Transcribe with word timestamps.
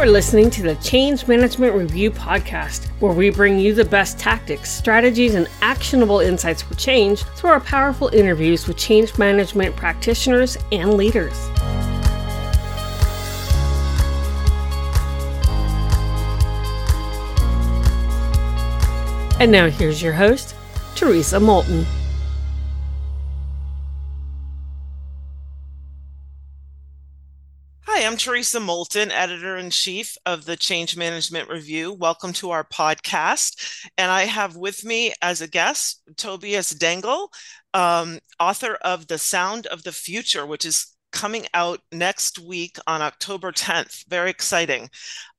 are 0.00 0.06
listening 0.06 0.48
to 0.48 0.62
the 0.62 0.76
Change 0.76 1.28
Management 1.28 1.74
Review 1.74 2.10
podcast, 2.10 2.86
where 3.00 3.12
we 3.12 3.28
bring 3.28 3.58
you 3.58 3.74
the 3.74 3.84
best 3.84 4.18
tactics, 4.18 4.70
strategies, 4.70 5.34
and 5.34 5.46
actionable 5.60 6.20
insights 6.20 6.62
for 6.62 6.74
change 6.76 7.22
through 7.22 7.50
our 7.50 7.60
powerful 7.60 8.08
interviews 8.08 8.66
with 8.66 8.78
change 8.78 9.18
management 9.18 9.76
practitioners 9.76 10.56
and 10.72 10.94
leaders. 10.94 11.34
And 19.38 19.52
now 19.52 19.68
here's 19.68 20.00
your 20.00 20.14
host, 20.14 20.54
Teresa 20.94 21.38
Moulton. 21.38 21.84
Teresa 28.20 28.60
Moulton, 28.60 29.10
editor 29.10 29.56
in 29.56 29.70
chief 29.70 30.14
of 30.26 30.44
the 30.44 30.54
Change 30.54 30.94
Management 30.94 31.48
Review. 31.48 31.94
Welcome 31.94 32.34
to 32.34 32.50
our 32.50 32.64
podcast. 32.64 33.80
And 33.96 34.10
I 34.10 34.24
have 34.24 34.56
with 34.56 34.84
me 34.84 35.14
as 35.22 35.40
a 35.40 35.48
guest 35.48 36.02
Tobias 36.18 36.74
Dengel, 36.74 37.28
um, 37.72 38.18
author 38.38 38.74
of 38.82 39.06
The 39.06 39.16
Sound 39.16 39.68
of 39.68 39.84
the 39.84 39.92
Future, 39.92 40.44
which 40.44 40.66
is 40.66 40.94
coming 41.12 41.46
out 41.54 41.80
next 41.92 42.38
week 42.38 42.76
on 42.86 43.00
October 43.00 43.52
10th. 43.52 44.06
Very 44.08 44.28
exciting. 44.28 44.90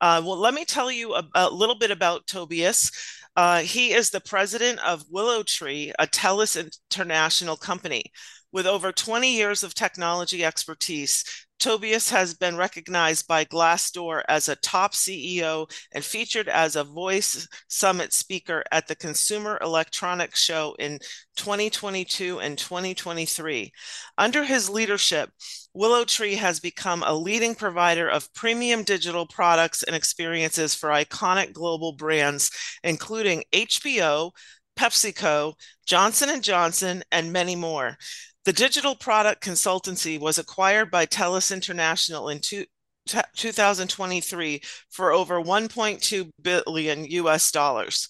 Uh, 0.02 0.20
well, 0.26 0.38
let 0.38 0.56
me 0.56 0.66
tell 0.66 0.92
you 0.92 1.14
a, 1.14 1.24
a 1.36 1.52
little 1.52 1.78
bit 1.78 1.92
about 1.92 2.26
Tobias. 2.26 2.92
Uh, 3.36 3.60
he 3.60 3.94
is 3.94 4.10
the 4.10 4.22
president 4.22 4.80
of 4.80 5.08
WillowTree, 5.08 5.92
a 6.00 6.08
TELUS 6.08 6.80
international 6.90 7.58
company. 7.58 8.06
With 8.54 8.66
over 8.68 8.92
20 8.92 9.34
years 9.34 9.64
of 9.64 9.74
technology 9.74 10.44
expertise, 10.44 11.24
Tobias 11.62 12.10
has 12.10 12.34
been 12.34 12.58
recognized 12.58 13.28
by 13.28 13.46
Glassdoor 13.46 14.24
as 14.28 14.50
a 14.50 14.56
top 14.56 14.94
CEO 14.94 15.72
and 15.92 16.04
featured 16.04 16.50
as 16.50 16.76
a 16.76 16.84
Voice 16.84 17.48
Summit 17.68 18.14
speaker 18.14 18.64
at 18.72 18.88
the 18.88 18.96
Consumer 18.96 19.60
Electronics 19.62 20.42
Show 20.42 20.76
in 20.80 20.98
2022 21.38 22.40
and 22.40 22.58
2023. 22.58 23.72
Under 24.18 24.44
his 24.44 24.72
leadership, 24.72 25.30
WillowTree 25.78 26.38
has 26.38 26.60
become 26.60 27.04
a 27.06 27.14
leading 27.14 27.54
provider 27.54 28.10
of 28.10 28.34
premium 28.34 28.82
digital 28.82 29.28
products 29.28 29.84
and 29.84 29.96
experiences 29.96 30.74
for 30.74 30.90
iconic 30.90 31.54
global 31.54 31.94
brands, 31.94 32.50
including 32.84 33.44
HBO, 33.54 34.32
PepsiCo, 34.80 35.54
Johnson 35.86 36.42
& 36.42 36.44
Johnson, 36.44 37.04
and 37.12 37.32
many 37.32 37.56
more. 37.56 37.98
The 38.44 38.54
digital 38.54 38.96
product 38.96 39.44
consultancy 39.44 40.20
was 40.20 40.40
acquired 40.40 40.90
by 40.90 41.06
TELUS 41.06 41.52
International 41.52 42.30
in 42.30 42.40
two, 42.40 42.66
2023 43.06 44.62
for 44.90 45.12
over 45.12 45.40
1.2 45.42 46.30
billion 46.42 47.06
US 47.06 47.52
dollars. 47.52 48.10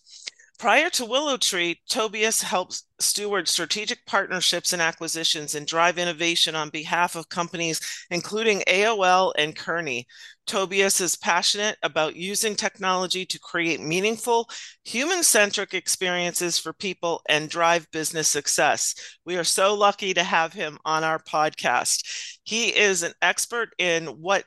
Prior 0.62 0.92
to 0.92 1.08
WillowTree, 1.08 1.78
Tobias 1.90 2.44
helped 2.44 2.84
steward 3.00 3.48
strategic 3.48 4.06
partnerships 4.06 4.74
and 4.74 4.80
acquisitions 4.80 5.56
and 5.56 5.66
drive 5.66 5.98
innovation 5.98 6.54
on 6.54 6.70
behalf 6.70 7.16
of 7.16 7.30
companies 7.30 7.82
including 8.12 8.62
AOL 8.68 9.34
and 9.40 9.56
Kearney. 9.56 10.06
Tobias 10.46 11.02
is 11.02 11.16
passionate 11.16 11.80
about 11.82 12.16
using 12.16 12.56
technology 12.56 13.26
to 13.26 13.40
create 13.40 13.82
meaningful, 13.82 14.48
human 14.84 15.24
centric 15.24 15.74
experiences 15.74 16.60
for 16.60 16.74
people 16.74 17.24
and 17.28 17.50
drive 17.50 17.90
business 17.90 18.28
success. 18.28 18.94
We 19.26 19.38
are 19.38 19.44
so 19.44 19.74
lucky 19.74 20.14
to 20.14 20.24
have 20.24 20.54
him 20.54 20.78
on 20.86 21.04
our 21.04 21.18
podcast. 21.18 22.38
He 22.44 22.68
is 22.68 23.02
an 23.02 23.14
expert 23.24 23.70
in 23.80 24.06
what 24.06 24.44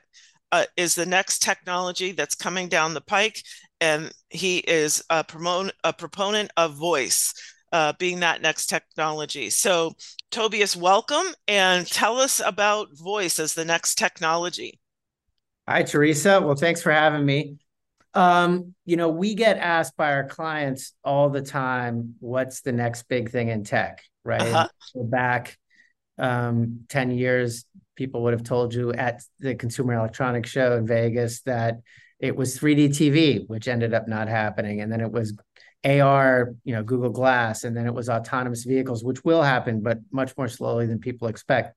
uh, 0.53 0.65
is 0.77 0.95
the 0.95 1.05
next 1.05 1.39
technology 1.41 2.13
that's 2.13 2.35
coming 2.35 2.69
down 2.69 2.93
the 2.93 3.01
pike 3.01 3.43
and 3.85 4.11
he 4.31 4.57
is 4.57 5.03
a, 5.11 5.23
promote, 5.23 5.71
a 5.83 5.93
proponent 5.93 6.49
of 6.57 6.73
voice 6.73 7.33
uh, 7.71 7.93
being 7.99 8.21
that 8.21 8.41
next 8.41 8.65
technology. 8.65 9.51
So, 9.51 9.93
Tobias, 10.31 10.75
welcome 10.75 11.25
and 11.47 11.85
tell 11.85 12.17
us 12.17 12.41
about 12.43 12.97
voice 12.97 13.37
as 13.37 13.53
the 13.53 13.63
next 13.63 13.95
technology. 13.95 14.79
Hi, 15.67 15.83
Teresa. 15.83 16.41
Well, 16.41 16.55
thanks 16.55 16.81
for 16.81 16.91
having 16.91 17.23
me. 17.23 17.57
Um, 18.15 18.73
you 18.85 18.97
know, 18.97 19.09
we 19.09 19.35
get 19.35 19.57
asked 19.57 19.95
by 19.97 20.13
our 20.13 20.27
clients 20.27 20.93
all 21.03 21.29
the 21.29 21.43
time, 21.43 22.15
what's 22.19 22.61
the 22.61 22.71
next 22.71 23.03
big 23.03 23.29
thing 23.29 23.49
in 23.49 23.63
tech, 23.63 24.01
right? 24.23 24.41
Uh-huh. 24.41 24.67
So 24.79 25.03
back 25.03 25.59
um, 26.17 26.85
10 26.89 27.11
years, 27.11 27.65
people 27.95 28.23
would 28.23 28.33
have 28.33 28.43
told 28.43 28.73
you 28.73 28.93
at 28.93 29.21
the 29.39 29.53
Consumer 29.53 29.93
Electronics 29.93 30.49
Show 30.49 30.75
in 30.75 30.87
Vegas 30.87 31.41
that 31.41 31.81
it 32.19 32.35
was 32.35 32.57
3D 32.57 32.89
TV, 32.89 33.47
which 33.47 33.67
ended 33.67 33.93
up 33.93 34.07
not 34.07 34.27
happening, 34.27 34.81
and 34.81 34.91
then 34.91 35.01
it 35.01 35.11
was 35.11 35.33
AR, 35.83 36.55
you 36.63 36.73
know, 36.73 36.83
Google 36.83 37.09
Glass, 37.09 37.63
and 37.63 37.75
then 37.75 37.85
it 37.85 37.93
was 37.93 38.09
autonomous 38.09 38.63
vehicles, 38.63 39.03
which 39.03 39.23
will 39.23 39.43
happen, 39.43 39.81
but 39.81 39.99
much 40.11 40.35
more 40.37 40.47
slowly 40.47 40.87
than 40.87 40.99
people 40.99 41.27
expect. 41.27 41.75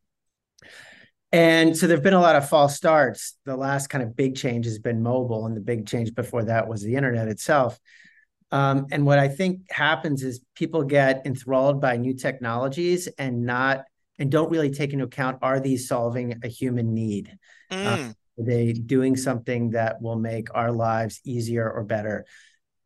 And 1.30 1.76
so 1.76 1.86
there've 1.86 2.02
been 2.02 2.14
a 2.14 2.20
lot 2.20 2.36
of 2.36 2.48
false 2.48 2.74
starts. 2.74 3.36
The 3.44 3.56
last 3.56 3.88
kind 3.88 4.02
of 4.02 4.16
big 4.16 4.34
change 4.34 4.64
has 4.64 4.78
been 4.78 5.02
mobile, 5.02 5.46
and 5.46 5.56
the 5.56 5.60
big 5.60 5.86
change 5.86 6.14
before 6.14 6.44
that 6.44 6.68
was 6.68 6.82
the 6.82 6.94
internet 6.94 7.28
itself. 7.28 7.78
Um, 8.50 8.86
and 8.90 9.04
what 9.04 9.18
I 9.18 9.28
think 9.28 9.70
happens 9.70 10.22
is 10.22 10.40
people 10.54 10.84
get 10.84 11.26
enthralled 11.26 11.82
by 11.82 11.98
new 11.98 12.14
technologies 12.14 13.06
and 13.18 13.44
not 13.44 13.84
and 14.18 14.30
don't 14.30 14.50
really 14.50 14.70
take 14.70 14.92
into 14.92 15.04
account 15.04 15.38
are 15.42 15.60
these 15.60 15.86
solving 15.86 16.40
a 16.42 16.48
human 16.48 16.94
need? 16.94 17.36
Uh, 17.70 17.74
mm. 17.74 18.10
Uh, 18.10 18.12
are 18.38 18.44
they 18.44 18.72
doing 18.72 19.16
something 19.16 19.70
that 19.70 20.00
will 20.00 20.16
make 20.16 20.54
our 20.54 20.70
lives 20.70 21.20
easier 21.24 21.70
or 21.70 21.84
better? 21.84 22.24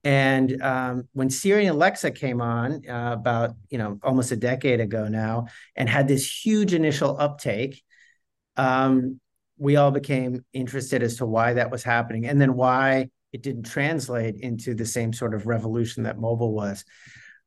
And 0.05 0.61
um, 0.63 1.09
when 1.13 1.31
Siri 1.31 1.67
and 1.67 1.77
Alexa 1.77 2.11
came 2.11 2.41
on 2.41 2.89
uh, 2.89 3.13
about 3.13 3.55
you 3.71 3.79
know 3.79 3.99
almost 4.03 4.33
a 4.33 4.37
decade 4.37 4.81
ago 4.81 5.07
now, 5.09 5.47
and 5.77 5.89
had 5.89 6.09
this 6.09 6.45
huge 6.45 6.75
initial 6.75 7.17
uptake, 7.19 7.83
um, 8.57 9.21
we 9.59 9.77
all 9.77 9.93
became 9.93 10.45
interested 10.53 11.03
as 11.03 11.17
to 11.19 11.27
why 11.27 11.55
that 11.55 11.71
was 11.71 11.85
happening, 11.85 12.27
and 12.27 12.41
then 12.41 12.55
why 12.55 13.11
it 13.33 13.43
didn't 13.43 13.65
translate 13.65 14.37
into 14.37 14.75
the 14.75 14.85
same 14.85 15.13
sort 15.13 15.35
of 15.35 15.47
revolution 15.47 16.03
that 16.03 16.19
mobile 16.19 16.53
was. 16.53 16.85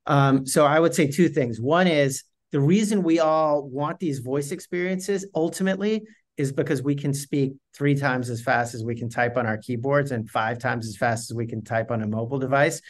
Um, 0.05 0.45
so 0.45 0.65
I 0.65 0.79
would 0.79 0.95
say 0.95 1.07
two 1.07 1.29
things. 1.29 1.59
One 1.59 1.87
is 1.87 2.23
the 2.51 2.59
reason 2.59 3.03
we 3.03 3.19
all 3.19 3.67
want 3.67 3.99
these 3.99 4.19
voice 4.19 4.51
experiences 4.51 5.25
ultimately 5.35 6.03
is 6.37 6.51
because 6.51 6.81
we 6.81 6.95
can 6.95 7.13
speak 7.13 7.53
three 7.73 7.95
times 7.95 8.29
as 8.29 8.41
fast 8.41 8.73
as 8.73 8.83
we 8.83 8.95
can 8.95 9.09
type 9.09 9.37
on 9.37 9.45
our 9.45 9.57
keyboards 9.57 10.11
and 10.11 10.29
five 10.29 10.59
times 10.59 10.87
as 10.87 10.97
fast 10.97 11.31
as 11.31 11.35
we 11.35 11.45
can 11.45 11.63
type 11.63 11.91
on 11.91 12.01
a 12.01 12.07
mobile 12.07 12.39
device. 12.39 12.81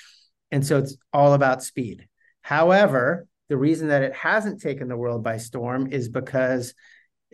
And 0.51 0.65
so 0.65 0.79
it's 0.79 0.97
all 1.13 1.33
about 1.33 1.63
speed. 1.63 2.07
However, 2.41 3.27
the 3.49 3.57
reason 3.57 3.89
that 3.89 4.01
it 4.01 4.13
hasn't 4.13 4.61
taken 4.61 4.87
the 4.87 4.97
world 4.97 5.23
by 5.23 5.37
storm 5.37 5.91
is 5.91 6.09
because 6.09 6.73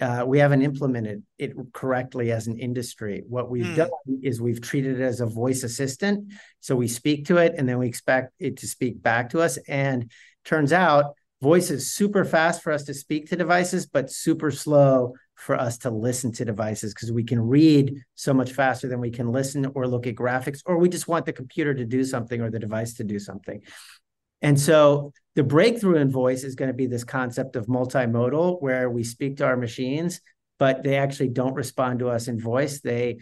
uh, 0.02 0.24
we 0.26 0.40
haven't 0.40 0.62
implemented 0.62 1.24
it 1.38 1.54
correctly 1.74 2.32
as 2.32 2.48
an 2.48 2.58
industry. 2.58 3.24
What 3.28 3.50
we've 3.50 3.66
mm. 3.66 3.76
done 3.76 3.90
is 4.24 4.42
we've 4.42 4.62
treated 4.62 5.00
it 5.00 5.04
as 5.04 5.22
a 5.22 5.26
voice 5.26 5.64
assistant. 5.64 6.34
So 6.60 6.76
we 6.76 6.88
speak 6.88 7.28
to 7.28 7.38
it 7.38 7.54
and 7.58 7.68
then 7.70 7.78
we 7.78 7.88
expect 7.88 8.34
it 8.40 8.58
to 8.58 8.68
speak 8.68 9.02
back 9.02 9.30
to 9.30 9.42
us. 9.42 9.58
And 9.68 10.12
turns 10.44 10.74
out 10.74 11.14
voice 11.42 11.70
is 11.70 11.94
super 11.94 12.26
fast 12.26 12.64
for 12.64 12.72
us 12.72 12.84
to 12.84 12.94
speak 12.94 13.30
to 13.30 13.36
devices, 13.36 13.86
but 13.86 14.12
super 14.12 14.52
slow 14.52 15.14
for 15.42 15.60
us 15.60 15.80
to 15.80 15.90
listen 15.90 16.32
to 16.32 16.46
devices 16.46 16.94
because 16.94 17.12
we 17.12 17.24
can 17.24 17.42
read 17.42 18.00
so 18.14 18.32
much 18.32 18.52
faster 18.52 18.88
than 18.88 19.00
we 19.00 19.10
can 19.10 19.32
listen 19.32 19.66
or 19.74 19.88
look 19.88 20.06
at 20.06 20.14
graphics, 20.14 20.62
or 20.68 20.78
we 20.78 20.88
just 20.88 21.08
want 21.08 21.26
the 21.26 21.34
computer 21.34 21.74
to 21.74 21.84
do 21.84 22.04
something 22.04 22.42
or 22.42 22.52
the 22.52 22.60
device 22.60 22.94
to 22.94 23.04
do 23.04 23.18
something. 23.18 23.60
And 24.44 24.60
so 24.60 25.14
the 25.36 25.44
breakthrough 25.44 25.98
in 25.98 26.12
voice 26.12 26.44
is 26.44 26.54
going 26.54 26.70
to 26.70 26.76
be 26.76 26.86
this 26.86 27.04
concept 27.04 27.56
of 27.56 27.66
multimodal, 27.66 28.62
where 28.62 28.88
we 28.90 29.04
speak 29.04 29.38
to 29.38 29.46
our 29.46 29.58
machines, 29.58 30.22
but 30.60 30.84
they 30.84 30.96
actually 30.96 31.30
don't 31.30 31.56
respond 31.56 32.00
to 32.00 32.10
us 32.10 32.28
in 32.28 32.40
voice. 32.40 32.82
They 32.82 33.18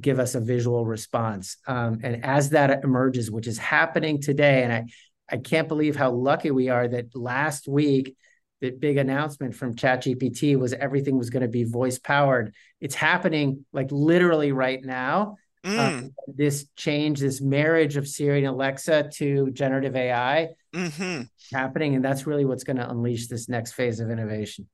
give 0.00 0.18
us 0.18 0.34
a 0.34 0.40
visual 0.40 0.86
response. 0.86 1.58
Um, 1.66 2.00
and 2.02 2.24
as 2.24 2.50
that 2.50 2.82
emerges, 2.82 3.30
which 3.30 3.46
is 3.46 3.58
happening 3.58 4.22
today, 4.22 4.62
and 4.62 4.72
I, 4.72 4.84
I 5.30 5.36
can't 5.36 5.68
believe 5.68 5.96
how 5.96 6.12
lucky 6.12 6.50
we 6.50 6.70
are 6.70 6.88
that 6.88 7.14
last 7.14 7.68
week 7.68 8.16
big 8.60 8.96
announcement 8.96 9.54
from 9.54 9.74
ChatGPT 9.74 10.58
was 10.58 10.72
everything 10.72 11.18
was 11.18 11.30
going 11.30 11.42
to 11.42 11.48
be 11.48 11.64
voice 11.64 11.98
powered. 11.98 12.54
It's 12.80 12.94
happening 12.94 13.64
like 13.72 13.88
literally 13.90 14.52
right 14.52 14.84
now. 14.84 15.36
Mm. 15.64 15.78
Uh, 15.78 16.08
this 16.28 16.66
change, 16.76 17.20
this 17.20 17.40
marriage 17.40 17.96
of 17.96 18.06
Siri 18.06 18.38
and 18.38 18.46
Alexa 18.46 19.10
to 19.14 19.50
generative 19.50 19.96
AI 19.96 20.50
mm-hmm. 20.72 21.22
happening, 21.54 21.96
and 21.96 22.04
that's 22.04 22.26
really 22.26 22.44
what's 22.44 22.64
going 22.64 22.76
to 22.76 22.88
unleash 22.88 23.26
this 23.26 23.48
next 23.48 23.72
phase 23.72 23.98
of 23.98 24.10
innovation. 24.10 24.68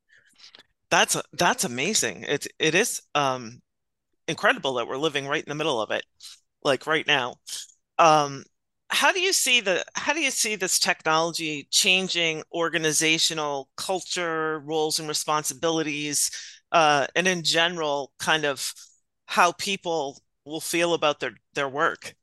That's 0.91 1.17
that's 1.33 1.65
amazing. 1.65 2.25
It 2.25 2.47
it 2.59 2.75
is 2.75 3.03
um, 3.15 3.63
incredible 4.29 4.75
that 4.75 4.87
we're 4.87 4.99
living 4.99 5.27
right 5.27 5.43
in 5.43 5.49
the 5.49 5.55
middle 5.55 5.81
of 5.81 5.91
it, 5.91 6.05
like 6.63 6.87
right 6.87 7.07
now. 7.07 7.37
Um, 7.99 8.45
how 8.89 9.13
do 9.13 9.21
you 9.21 9.33
see 9.33 9.61
the 9.61 9.85
how 9.95 10.13
do 10.13 10.21
you 10.21 10.31
see 10.31 10.57
this 10.57 10.79
technology 10.79 11.67
changing 11.71 12.43
organizational 12.53 13.69
culture 13.77 14.61
roles 14.61 14.99
and 14.99 15.09
responsibilities 15.09 16.31
uh, 16.73 17.07
and 17.15 17.27
in 17.27 17.43
general 17.43 18.13
kind 18.19 18.45
of 18.45 18.73
how 19.27 19.53
people 19.53 20.21
will 20.45 20.61
feel 20.61 20.95
about 20.95 21.21
their 21.21 21.33
their 21.55 21.69
work 21.69 22.15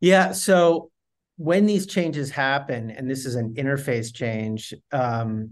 yeah 0.00 0.32
so 0.32 0.90
when 1.38 1.66
these 1.66 1.86
changes 1.86 2.30
happen 2.30 2.90
and 2.90 3.10
this 3.10 3.26
is 3.26 3.34
an 3.34 3.54
interface 3.54 4.14
change 4.14 4.72
um, 4.92 5.50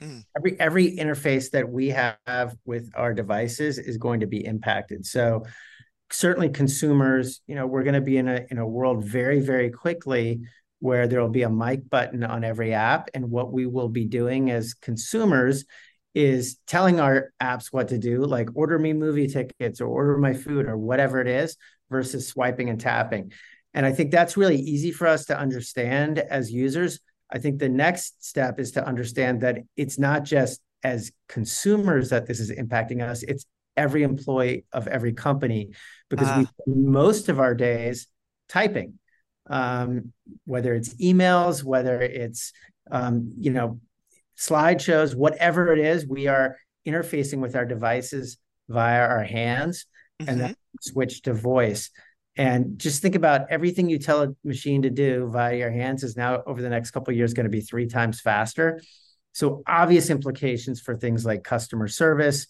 mm. 0.00 0.24
every 0.36 0.58
every 0.58 0.96
interface 0.96 1.50
that 1.50 1.68
we 1.68 1.88
have 1.88 2.56
with 2.64 2.90
our 2.94 3.12
devices 3.12 3.78
is 3.78 3.96
going 3.98 4.20
to 4.20 4.26
be 4.26 4.44
impacted 4.44 5.04
so 5.04 5.44
certainly 6.12 6.48
consumers 6.48 7.40
you 7.46 7.54
know 7.54 7.66
we're 7.66 7.84
going 7.84 7.94
to 7.94 8.00
be 8.00 8.16
in 8.16 8.28
a 8.28 8.44
in 8.50 8.58
a 8.58 8.66
world 8.66 9.04
very 9.04 9.40
very 9.40 9.70
quickly 9.70 10.40
where 10.80 11.06
there 11.06 11.20
will 11.20 11.28
be 11.28 11.42
a 11.42 11.50
mic 11.50 11.88
button 11.88 12.24
on 12.24 12.42
every 12.42 12.74
app. 12.74 13.10
And 13.14 13.30
what 13.30 13.52
we 13.52 13.66
will 13.66 13.88
be 13.88 14.06
doing 14.06 14.50
as 14.50 14.74
consumers 14.74 15.64
is 16.14 16.56
telling 16.66 16.98
our 16.98 17.32
apps 17.40 17.68
what 17.70 17.88
to 17.88 17.98
do 17.98 18.24
like 18.24 18.48
order 18.54 18.78
me 18.78 18.92
movie 18.92 19.28
tickets 19.28 19.80
or 19.80 19.86
order 19.86 20.18
my 20.18 20.32
food 20.32 20.66
or 20.66 20.76
whatever 20.76 21.20
it 21.20 21.28
is 21.28 21.56
versus 21.88 22.26
swiping 22.26 22.68
and 22.68 22.80
tapping. 22.80 23.30
And 23.74 23.86
I 23.86 23.92
think 23.92 24.10
that's 24.10 24.36
really 24.36 24.58
easy 24.58 24.90
for 24.90 25.06
us 25.06 25.26
to 25.26 25.38
understand 25.38 26.18
as 26.18 26.50
users. 26.50 26.98
I 27.30 27.38
think 27.38 27.60
the 27.60 27.68
next 27.68 28.24
step 28.24 28.58
is 28.58 28.72
to 28.72 28.84
understand 28.84 29.42
that 29.42 29.58
it's 29.76 29.98
not 29.98 30.24
just 30.24 30.60
as 30.82 31.12
consumers 31.28 32.08
that 32.08 32.26
this 32.26 32.40
is 32.40 32.50
impacting 32.50 33.06
us, 33.06 33.22
it's 33.22 33.46
every 33.76 34.02
employee 34.02 34.64
of 34.72 34.88
every 34.88 35.12
company 35.12 35.70
because 36.10 36.26
we 36.36 36.44
ah. 36.44 36.50
spend 36.60 36.86
most 36.86 37.28
of 37.28 37.40
our 37.40 37.54
days 37.54 38.06
typing, 38.48 38.98
um, 39.48 40.12
whether 40.44 40.74
it's 40.74 40.94
emails, 40.94 41.64
whether 41.64 42.00
it's, 42.02 42.52
um, 42.90 43.32
you 43.38 43.52
know, 43.52 43.80
slideshows, 44.36 45.14
whatever 45.14 45.72
it 45.72 45.78
is, 45.78 46.06
we 46.06 46.26
are 46.26 46.56
interfacing 46.86 47.38
with 47.38 47.54
our 47.56 47.64
devices 47.64 48.38
via 48.68 49.00
our 49.00 49.22
hands 49.22 49.86
mm-hmm. 50.20 50.30
and 50.30 50.40
then 50.40 50.56
switch 50.80 51.22
to 51.22 51.32
voice. 51.32 51.90
And 52.36 52.78
just 52.78 53.02
think 53.02 53.14
about 53.16 53.50
everything 53.50 53.88
you 53.88 53.98
tell 53.98 54.22
a 54.22 54.28
machine 54.44 54.82
to 54.82 54.90
do 54.90 55.28
via 55.32 55.56
your 55.56 55.70
hands 55.70 56.02
is 56.02 56.16
now 56.16 56.42
over 56.46 56.62
the 56.62 56.70
next 56.70 56.90
couple 56.92 57.12
of 57.12 57.16
years 57.16 57.34
going 57.34 57.44
to 57.44 57.50
be 57.50 57.60
three 57.60 57.86
times 57.86 58.20
faster. 58.20 58.80
So 59.32 59.62
obvious 59.66 60.10
implications 60.10 60.80
for 60.80 60.96
things 60.96 61.24
like 61.24 61.44
customer 61.44 61.86
service 61.86 62.46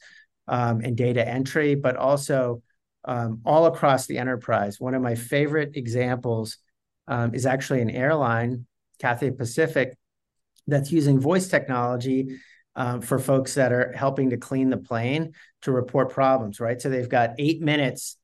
um, 0.49 0.81
and 0.81 0.97
data 0.97 1.27
entry, 1.27 1.75
but 1.75 1.97
also 1.97 2.63
um, 3.05 3.41
all 3.45 3.67
across 3.67 4.07
the 4.07 4.19
enterprise. 4.19 4.81
One 4.81 4.95
of 4.95 5.03
my 5.03 5.15
favorite 5.15 5.73
examples 5.75 6.59
um, 7.09 7.35
is 7.35 7.47
actually 7.47 7.81
an 7.81 7.91
airline, 7.91 8.67
Cathay 9.01 9.33
Pacific, 9.33 9.97
that's 10.67 10.93
using 10.93 11.19
voice 11.19 11.49
technology 11.49 12.39
um, 12.77 13.01
for 13.01 13.19
folks 13.19 13.55
that 13.55 13.73
are 13.73 13.93
helping 13.93 14.31
to 14.31 14.37
clean 14.37 14.71
the 14.71 14.77
plane 14.77 15.33
to 15.63 15.73
report 15.73 16.11
problems, 16.11 16.61
right? 16.61 16.81
So 16.81 16.89
they've 16.89 17.09
got 17.09 17.35
eight 17.39 17.61
minutes 17.61 18.17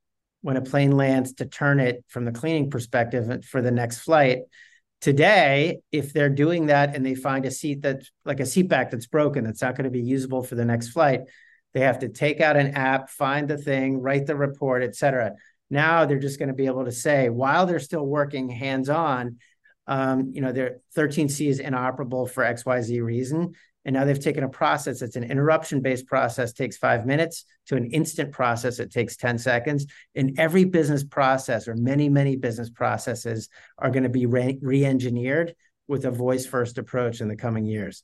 when 0.43 0.57
a 0.57 0.63
plane 0.63 0.93
lands 0.93 1.35
to 1.35 1.47
turn 1.47 1.81
it 1.81 2.05
from 2.09 2.25
the 2.25 2.33
cleaning 2.33 2.71
perspective 2.71 3.45
for 3.45 3.61
the 3.61 3.71
next 3.71 3.99
flight. 3.99 4.41
Today, 5.01 5.81
if 5.93 6.13
they're 6.13 6.31
doing 6.31 6.67
that 6.67 6.95
and 6.95 7.05
they 7.05 7.15
find 7.15 7.45
a 7.45 7.51
seat 7.51 7.83
that's 7.83 8.11
like 8.25 8.41
a 8.41 8.47
seat 8.47 8.69
back 8.69 8.91
that's 8.91 9.07
broken, 9.07 9.45
that's 9.45 9.63
not 9.63 9.77
going 9.77 9.85
to 9.85 9.91
be 9.91 10.01
usable 10.01 10.43
for 10.43 10.55
the 10.55 10.65
next 10.65 10.89
flight, 10.89 11.23
they 11.77 11.83
have 11.83 11.99
to 11.99 12.09
take 12.09 12.41
out 12.41 12.57
an 12.57 12.69
app, 12.69 13.11
find 13.11 13.47
the 13.47 13.59
thing, 13.59 14.01
write 14.01 14.25
the 14.25 14.35
report, 14.35 14.83
et 14.83 14.97
cetera. 14.97 15.35
Now 15.69 16.07
they're 16.07 16.19
just 16.19 16.39
going 16.39 16.49
to 16.49 16.55
be 16.55 16.65
able 16.65 16.87
to 16.87 16.91
say, 16.91 17.29
while 17.29 17.67
they're 17.67 17.81
still 17.81 18.07
working 18.07 18.49
hands 18.49 18.89
on, 18.89 19.37
um, 19.87 20.31
you 20.33 20.41
know, 20.41 20.53
their 20.53 20.79
13C 20.97 21.49
is 21.49 21.61
inoperable 21.61 22.27
for 22.27 22.45
XYZ 22.45 23.03
reason. 23.03 23.53
And 23.85 23.93
now 23.93 24.07
they've 24.07 24.19
taken 24.19 24.43
a 24.43 24.49
process 24.49 25.01
that's 25.01 25.17
an 25.17 25.25
interruption 25.25 25.83
based 25.83 26.07
process, 26.07 26.55
takes 26.55 26.79
five 26.79 27.05
minutes, 27.05 27.45
to 27.67 27.77
an 27.77 27.91
instant 27.91 28.33
process, 28.33 28.79
that 28.79 28.91
takes 28.91 29.19
10 29.19 29.37
seconds. 29.37 29.85
And 30.15 30.39
every 30.39 30.65
business 30.65 31.05
process, 31.05 31.69
or 31.69 31.75
many, 31.77 32.09
many 32.09 32.37
business 32.37 32.71
processes, 32.71 33.51
are 33.77 33.91
going 33.91 34.05
to 34.05 34.09
be 34.09 34.25
re 34.25 34.83
engineered 34.87 35.55
with 35.89 36.07
a 36.07 36.11
voice 36.11 36.47
first 36.47 36.79
approach 36.79 37.21
in 37.21 37.29
the 37.29 37.37
coming 37.37 37.67
years. 37.67 38.03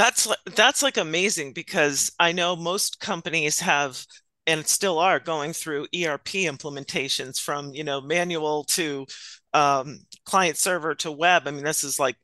That's 0.00 0.34
that's 0.56 0.82
like 0.82 0.96
amazing 0.96 1.52
because 1.52 2.10
I 2.18 2.32
know 2.32 2.56
most 2.56 3.00
companies 3.00 3.60
have 3.60 4.02
and 4.46 4.66
still 4.66 4.98
are 4.98 5.20
going 5.20 5.52
through 5.52 5.88
ERP 5.94 6.48
implementations 6.48 7.38
from 7.38 7.74
you 7.74 7.84
know 7.84 8.00
manual 8.00 8.64
to 8.64 9.04
um, 9.52 9.98
client 10.24 10.56
server 10.56 10.94
to 10.94 11.12
web. 11.12 11.46
I 11.46 11.50
mean, 11.50 11.64
this 11.64 11.84
is 11.84 12.00
like 12.00 12.16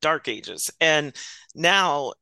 dark 0.00 0.28
ages. 0.28 0.70
And 0.80 1.14
now 1.54 2.14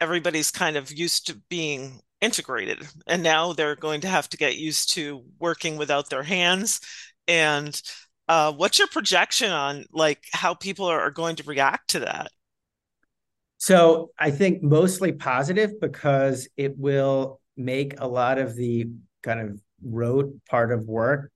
everybody's 0.00 0.52
kind 0.52 0.76
of 0.76 0.92
used 0.92 1.26
to 1.28 1.42
being 1.50 2.00
integrated 2.20 2.86
and 3.08 3.24
now 3.24 3.54
they're 3.54 3.76
going 3.76 4.02
to 4.02 4.08
have 4.08 4.28
to 4.30 4.36
get 4.36 4.56
used 4.56 4.92
to 4.94 5.24
working 5.40 5.76
without 5.78 6.10
their 6.10 6.22
hands. 6.22 6.80
And 7.26 7.80
uh, 8.28 8.52
what's 8.52 8.78
your 8.78 8.88
projection 8.88 9.50
on 9.50 9.86
like 9.92 10.22
how 10.32 10.54
people 10.54 10.86
are, 10.86 11.00
are 11.00 11.10
going 11.10 11.34
to 11.36 11.42
react 11.42 11.90
to 11.90 12.00
that 12.00 12.30
so 13.58 14.10
i 14.18 14.30
think 14.30 14.62
mostly 14.62 15.12
positive 15.12 15.80
because 15.80 16.48
it 16.56 16.76
will 16.78 17.40
make 17.56 17.94
a 17.98 18.06
lot 18.06 18.38
of 18.38 18.56
the 18.56 18.86
kind 19.22 19.40
of 19.40 19.60
rote 19.82 20.32
part 20.48 20.72
of 20.72 20.86
work 20.86 21.30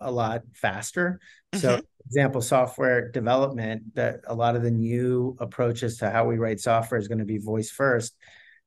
a 0.00 0.10
lot 0.10 0.42
faster. 0.54 1.20
Mm-hmm. 1.54 1.60
so 1.60 1.80
example 2.06 2.42
software 2.42 3.10
development 3.10 3.94
that 3.94 4.20
a 4.26 4.34
lot 4.34 4.56
of 4.56 4.62
the 4.62 4.70
new 4.70 5.36
approaches 5.40 5.98
to 5.98 6.10
how 6.10 6.26
we 6.26 6.36
write 6.36 6.60
software 6.60 7.00
is 7.00 7.08
going 7.08 7.18
to 7.18 7.24
be 7.24 7.38
voice 7.38 7.70
first. 7.70 8.14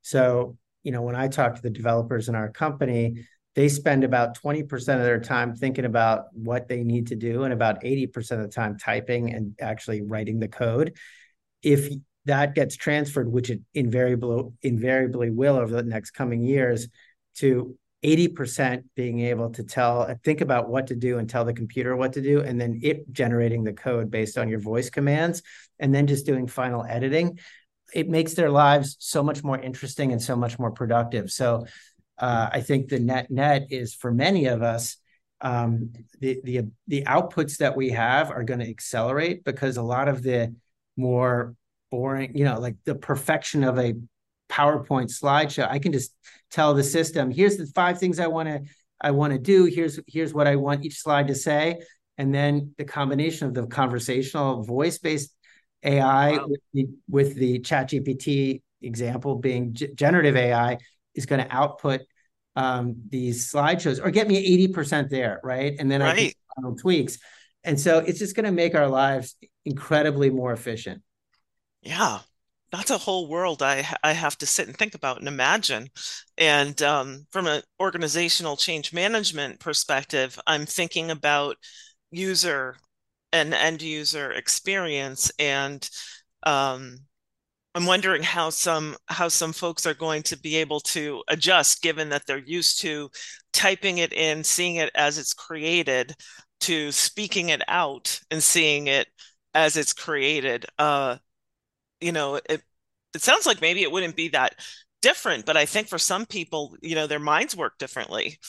So 0.01 0.57
you 0.83 0.91
know 0.91 1.01
when 1.01 1.15
i 1.15 1.27
talk 1.27 1.55
to 1.55 1.61
the 1.61 1.69
developers 1.69 2.29
in 2.29 2.35
our 2.35 2.49
company 2.49 3.25
they 3.55 3.67
spend 3.67 4.03
about 4.03 4.37
20% 4.37 4.71
of 4.73 4.85
their 5.01 5.19
time 5.19 5.55
thinking 5.55 5.85
about 5.85 6.25
what 6.33 6.67
they 6.67 6.83
need 6.83 7.07
to 7.07 7.15
do 7.15 7.43
and 7.43 7.51
about 7.51 7.81
80% 7.81 8.15
of 8.33 8.43
the 8.43 8.47
time 8.49 8.77
typing 8.77 9.33
and 9.33 9.55
actually 9.59 10.03
writing 10.03 10.39
the 10.39 10.47
code. 10.47 10.95
If 11.63 11.89
that 12.27 12.55
gets 12.55 12.75
transferred 12.75 13.31
which 13.31 13.49
it 13.49 13.61
invariably 13.73 14.51
invariably 14.61 15.29
will 15.29 15.57
over 15.57 15.73
the 15.73 15.83
next 15.83 16.11
coming 16.11 16.41
years 16.41 16.87
to 17.35 17.77
80% 18.05 18.83
being 18.95 19.21
able 19.21 19.49
to 19.51 19.63
tell 19.63 20.15
think 20.23 20.41
about 20.41 20.69
what 20.69 20.87
to 20.87 20.95
do 20.95 21.17
and 21.17 21.27
tell 21.27 21.45
the 21.45 21.53
computer 21.53 21.95
what 21.95 22.13
to 22.13 22.21
do 22.21 22.41
and 22.41 22.61
then 22.61 22.79
it 22.83 23.11
generating 23.11 23.63
the 23.63 23.73
code 23.73 24.11
based 24.11 24.37
on 24.37 24.49
your 24.49 24.59
voice 24.59 24.89
commands 24.89 25.41
and 25.79 25.93
then 25.93 26.05
just 26.05 26.25
doing 26.25 26.47
final 26.47 26.85
editing. 26.87 27.39
It 27.93 28.07
makes 28.07 28.35
their 28.35 28.51
lives 28.51 28.97
so 28.99 29.23
much 29.23 29.43
more 29.43 29.57
interesting 29.57 30.11
and 30.11 30.21
so 30.21 30.35
much 30.35 30.59
more 30.59 30.71
productive. 30.71 31.31
So 31.31 31.65
uh, 32.17 32.49
i 32.51 32.61
think 32.61 32.87
the 32.87 32.99
net 32.99 33.29
net 33.29 33.67
is 33.69 33.93
for 33.93 34.11
many 34.11 34.45
of 34.45 34.61
us 34.61 34.97
um, 35.39 35.93
the 36.19 36.41
the 36.43 36.61
the 36.87 37.03
outputs 37.03 37.57
that 37.57 37.77
we 37.77 37.91
have 37.91 38.31
are 38.31 38.43
going 38.43 38.59
to 38.59 38.69
accelerate 38.69 39.43
because 39.43 39.77
a 39.77 39.83
lot 39.83 40.07
of 40.07 40.23
the 40.23 40.55
more 40.95 41.55
boring 41.89 42.35
you 42.35 42.43
know 42.43 42.59
like 42.59 42.75
the 42.85 42.95
perfection 42.95 43.63
of 43.63 43.77
a 43.77 43.93
PowerPoint 44.49 45.11
slideshow. 45.11 45.69
I 45.69 45.79
can 45.79 45.91
just 45.91 46.13
tell 46.49 46.73
the 46.73 46.83
system, 46.83 47.31
here's 47.31 47.57
the 47.57 47.65
five 47.67 47.99
things 47.99 48.19
I 48.19 48.27
want 48.27 48.49
to 48.49 48.61
I 48.99 49.11
want 49.11 49.33
to 49.33 49.39
do. 49.39 49.65
Here's 49.65 49.99
here's 50.07 50.33
what 50.33 50.47
I 50.47 50.55
want 50.55 50.85
each 50.85 50.99
slide 50.99 51.27
to 51.27 51.35
say, 51.35 51.81
and 52.17 52.33
then 52.33 52.73
the 52.77 52.85
combination 52.85 53.47
of 53.47 53.53
the 53.53 53.67
conversational 53.67 54.63
voice-based 54.63 55.33
AI 55.83 56.31
wow. 56.31 56.47
with, 56.47 56.59
the, 56.73 56.87
with 57.07 57.35
the 57.35 57.59
ChatGPT 57.59 58.61
example 58.81 59.35
being 59.35 59.73
g- 59.73 59.93
generative 59.93 60.35
AI 60.35 60.79
is 61.13 61.27
going 61.27 61.45
to 61.45 61.55
output 61.55 62.01
um, 62.55 62.95
these 63.09 63.51
slideshows 63.51 64.03
or 64.03 64.09
get 64.09 64.27
me 64.27 64.67
80% 64.67 65.09
there, 65.09 65.39
right? 65.43 65.75
And 65.77 65.91
then 65.91 66.01
right. 66.01 66.33
I 66.35 66.55
final 66.55 66.75
tweaks. 66.75 67.19
And 67.63 67.79
so 67.79 67.99
it's 67.99 68.17
just 68.17 68.35
going 68.35 68.45
to 68.45 68.51
make 68.51 68.73
our 68.73 68.87
lives 68.87 69.35
incredibly 69.63 70.31
more 70.31 70.51
efficient. 70.51 71.03
Yeah 71.81 72.19
that's 72.71 72.91
a 72.91 72.97
whole 72.97 73.29
world 73.29 73.63
I 73.63 73.87
I 74.03 74.11
have 74.13 74.37
to 74.39 74.45
sit 74.45 74.67
and 74.67 74.77
think 74.77 74.93
about 74.93 75.19
and 75.19 75.27
imagine. 75.27 75.89
And 76.37 76.81
um, 76.81 77.25
from 77.31 77.47
an 77.47 77.63
organizational 77.79 78.57
change 78.57 78.91
management 78.93 79.59
perspective, 79.61 80.37
I'm 80.47 80.65
thinking 80.65 81.09
about 81.11 81.57
user 82.11 82.77
and 83.33 83.53
end 83.53 83.81
user 83.81 84.31
experience, 84.33 85.31
and 85.39 85.89
um, 86.43 86.99
I'm 87.75 87.85
wondering 87.85 88.23
how 88.23 88.49
some 88.51 88.97
how 89.07 89.29
some 89.29 89.53
folks 89.53 89.85
are 89.85 89.93
going 89.93 90.23
to 90.23 90.39
be 90.39 90.57
able 90.57 90.79
to 90.81 91.23
adjust, 91.29 91.81
given 91.83 92.09
that 92.09 92.25
they're 92.27 92.37
used 92.39 92.81
to 92.81 93.09
typing 93.53 93.99
it 93.99 94.13
in, 94.13 94.43
seeing 94.43 94.77
it 94.77 94.91
as 94.95 95.17
it's 95.19 95.33
created, 95.33 96.15
to 96.61 96.91
speaking 96.91 97.49
it 97.49 97.61
out 97.67 98.19
and 98.31 98.43
seeing 98.43 98.87
it 98.87 99.07
as 99.53 99.77
it's 99.77 99.93
created. 99.93 100.65
Uh, 100.79 101.17
you 102.01 102.11
know, 102.11 102.35
it, 102.35 102.61
it 103.13 103.21
sounds 103.21 103.45
like 103.45 103.61
maybe 103.61 103.81
it 103.83 103.91
wouldn't 103.91 104.15
be 104.15 104.29
that 104.29 104.55
different, 105.01 105.45
but 105.45 105.57
I 105.57 105.65
think 105.65 105.87
for 105.87 105.97
some 105.97 106.25
people, 106.25 106.75
you 106.81 106.95
know, 106.95 107.07
their 107.07 107.19
minds 107.19 107.55
work 107.55 107.77
differently. 107.77 108.39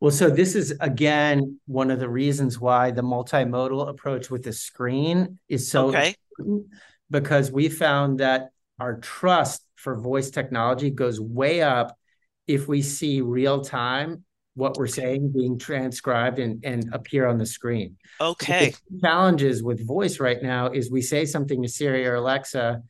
Well, 0.00 0.10
so 0.10 0.28
this 0.28 0.54
is 0.54 0.74
again 0.80 1.58
one 1.66 1.90
of 1.90 1.98
the 1.98 2.08
reasons 2.08 2.60
why 2.60 2.90
the 2.90 3.02
multimodal 3.02 3.88
approach 3.88 4.30
with 4.30 4.42
the 4.42 4.52
screen 4.52 5.38
is 5.48 5.70
so 5.70 5.88
okay. 5.88 6.14
important 6.38 6.66
because 7.10 7.50
we 7.50 7.68
found 7.68 8.20
that 8.20 8.50
our 8.78 8.98
trust 8.98 9.62
for 9.76 9.96
voice 9.96 10.30
technology 10.30 10.90
goes 10.90 11.20
way 11.20 11.62
up 11.62 11.96
if 12.46 12.68
we 12.68 12.82
see 12.82 13.20
real 13.20 13.62
time 13.62 14.24
what 14.54 14.76
we're 14.76 14.86
saying 14.86 15.32
being 15.32 15.58
transcribed 15.58 16.38
and, 16.38 16.64
and 16.64 16.92
appear 16.92 17.26
on 17.26 17.38
the 17.38 17.46
screen. 17.46 17.96
Okay. 18.20 18.74
The 18.90 19.00
challenges 19.00 19.62
with 19.62 19.86
voice 19.86 20.20
right 20.20 20.40
now 20.42 20.70
is 20.70 20.90
we 20.90 21.02
say 21.02 21.24
something 21.24 21.62
to 21.62 21.68
Siri 21.68 22.06
or 22.06 22.14
Alexa, 22.14 22.80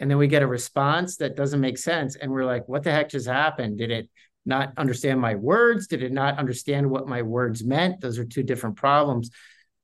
and 0.00 0.10
then 0.10 0.18
we 0.18 0.26
get 0.26 0.42
a 0.42 0.46
response 0.46 1.18
that 1.18 1.36
doesn't 1.36 1.60
make 1.60 1.78
sense. 1.78 2.16
And 2.16 2.32
we're 2.32 2.46
like, 2.46 2.66
what 2.66 2.82
the 2.82 2.90
heck 2.90 3.10
just 3.10 3.28
happened? 3.28 3.78
Did 3.78 3.90
it 3.90 4.08
not 4.44 4.72
understand 4.76 5.20
my 5.20 5.34
words? 5.34 5.86
Did 5.86 6.02
it 6.02 6.12
not 6.12 6.38
understand 6.38 6.90
what 6.90 7.06
my 7.06 7.22
words 7.22 7.62
meant? 7.62 8.00
Those 8.00 8.18
are 8.18 8.24
two 8.24 8.42
different 8.42 8.76
problems. 8.76 9.30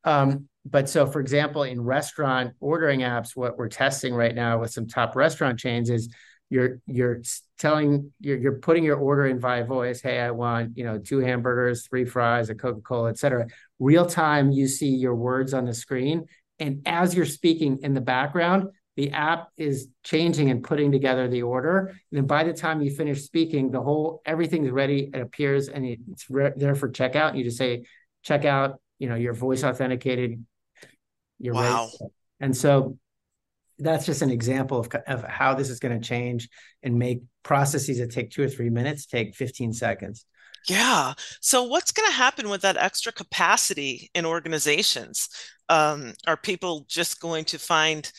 Um, 0.04 0.48
but 0.64 0.88
so, 0.88 1.06
for 1.06 1.20
example, 1.20 1.62
in 1.62 1.80
restaurant 1.80 2.54
ordering 2.60 3.00
apps, 3.00 3.36
what 3.36 3.56
we're 3.56 3.68
testing 3.68 4.14
right 4.14 4.34
now 4.34 4.60
with 4.60 4.70
some 4.70 4.86
top 4.86 5.14
restaurant 5.14 5.58
chains 5.58 5.90
is 5.90 6.12
you're 6.50 6.80
you're 6.86 7.22
telling 7.58 8.12
you're 8.20 8.38
you're 8.38 8.58
putting 8.58 8.84
your 8.84 8.96
order 8.96 9.26
in 9.26 9.38
via 9.38 9.64
voice. 9.64 10.00
Hey, 10.00 10.20
I 10.20 10.30
want 10.30 10.76
you 10.76 10.84
know 10.84 10.98
two 10.98 11.18
hamburgers, 11.18 11.86
three 11.86 12.04
fries, 12.04 12.50
a 12.50 12.54
Coca 12.54 12.80
Cola, 12.80 13.10
etc. 13.10 13.46
Real 13.78 14.06
time, 14.06 14.50
you 14.50 14.66
see 14.66 14.88
your 14.88 15.14
words 15.14 15.52
on 15.54 15.64
the 15.66 15.74
screen, 15.74 16.26
and 16.58 16.82
as 16.86 17.14
you're 17.14 17.26
speaking 17.26 17.80
in 17.82 17.94
the 17.94 18.00
background, 18.00 18.68
the 18.96 19.12
app 19.12 19.50
is 19.56 19.88
changing 20.02 20.50
and 20.50 20.64
putting 20.64 20.90
together 20.90 21.28
the 21.28 21.42
order. 21.42 21.86
And 21.86 21.96
then 22.10 22.26
by 22.26 22.42
the 22.42 22.52
time 22.52 22.82
you 22.82 22.90
finish 22.90 23.22
speaking, 23.22 23.70
the 23.70 23.80
whole 23.80 24.22
everything's 24.26 24.70
ready. 24.70 25.10
It 25.14 25.20
appears 25.20 25.68
and 25.68 25.86
it's 25.86 26.28
re- 26.28 26.52
there 26.56 26.74
for 26.74 26.88
checkout. 26.88 27.28
And 27.28 27.38
you 27.38 27.44
just 27.44 27.58
say 27.58 27.84
checkout. 28.26 28.74
You 28.98 29.08
know, 29.08 29.14
your 29.14 29.34
voice 29.34 29.62
authenticated. 29.62 30.44
You're 31.38 31.54
wow. 31.54 31.84
ready. 31.84 32.12
And 32.40 32.56
so 32.56 32.98
that's 33.78 34.06
just 34.06 34.22
an 34.22 34.30
example 34.30 34.78
of, 34.78 34.88
of 35.06 35.24
how 35.24 35.54
this 35.54 35.70
is 35.70 35.78
going 35.78 35.98
to 35.98 36.06
change 36.06 36.48
and 36.82 36.98
make 36.98 37.22
processes 37.42 37.98
that 37.98 38.10
take 38.10 38.30
two 38.30 38.42
or 38.42 38.48
three 38.48 38.70
minutes 38.70 39.06
take 39.06 39.34
15 39.34 39.72
seconds. 39.72 40.24
Yeah. 40.68 41.14
So, 41.40 41.64
what's 41.64 41.92
going 41.92 42.08
to 42.08 42.16
happen 42.16 42.48
with 42.48 42.62
that 42.62 42.76
extra 42.76 43.12
capacity 43.12 44.10
in 44.14 44.26
organizations? 44.26 45.28
Um, 45.68 46.14
are 46.26 46.36
people 46.36 46.84
just 46.88 47.20
going 47.20 47.44
to 47.46 47.58
find 47.58 48.10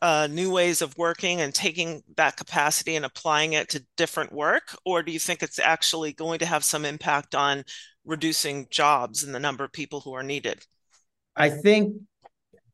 uh, 0.00 0.26
new 0.30 0.50
ways 0.50 0.82
of 0.82 0.98
working 0.98 1.40
and 1.40 1.54
taking 1.54 2.02
that 2.16 2.36
capacity 2.36 2.96
and 2.96 3.04
applying 3.04 3.52
it 3.52 3.68
to 3.70 3.84
different 3.96 4.32
work? 4.32 4.76
Or 4.84 5.02
do 5.02 5.12
you 5.12 5.18
think 5.18 5.42
it's 5.42 5.60
actually 5.60 6.12
going 6.12 6.40
to 6.40 6.46
have 6.46 6.64
some 6.64 6.84
impact 6.84 7.34
on 7.34 7.64
reducing 8.04 8.66
jobs 8.70 9.22
and 9.22 9.34
the 9.34 9.40
number 9.40 9.62
of 9.62 9.72
people 9.72 10.00
who 10.00 10.14
are 10.14 10.24
needed? 10.24 10.64
I 11.36 11.50
think 11.50 11.94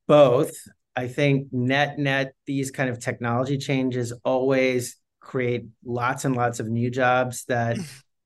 both. 0.07 0.57
I 0.99 1.07
think 1.07 1.52
net 1.52 1.97
net 1.97 2.35
these 2.45 2.73
kind 2.73 2.90
of 2.90 2.99
technology 2.99 3.57
changes 3.57 4.12
always 4.25 4.97
create 5.21 5.67
lots 5.85 6.25
and 6.25 6.35
lots 6.35 6.59
of 6.59 6.69
new 6.69 6.90
jobs 6.90 7.45
that 7.45 7.76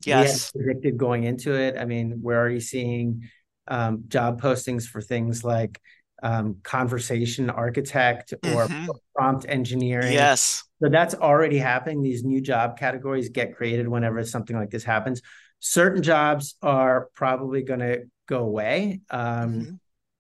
yes. 0.07 0.51
we 0.55 0.63
predicted 0.63 0.97
going 0.97 1.25
into 1.25 1.53
it. 1.53 1.77
I 1.77 1.85
mean, 1.85 2.21
we're 2.23 2.39
already 2.39 2.61
seeing 2.61 3.29
um, 3.69 4.05
job 4.09 4.41
postings 4.41 4.85
for 4.85 5.03
things 5.03 5.45
like 5.45 5.83
um, 6.23 6.61
conversation 6.63 7.51
architect 7.51 8.33
or 8.33 8.67
mm-hmm. 8.67 8.87
prompt 9.15 9.45
engineering. 9.47 10.15
Yes. 10.15 10.65
So 10.83 10.89
that's 10.89 11.15
already 11.15 11.59
happening. 11.59 12.01
These 12.01 12.25
new 12.25 12.41
job 12.41 12.79
categories 12.79 13.29
get 13.29 13.55
created 13.55 13.87
whenever 13.87 14.25
something 14.25 14.57
like 14.57 14.71
this 14.71 14.85
happens. 14.85 15.21
Certain 15.61 16.03
jobs 16.03 16.57
are 16.63 17.11
probably 17.15 17.65
going 17.65 17.81
to 17.81 18.05
go 18.27 18.45
away. 18.45 19.03
Um, 19.11 19.53
mm-hmm. 19.53 19.75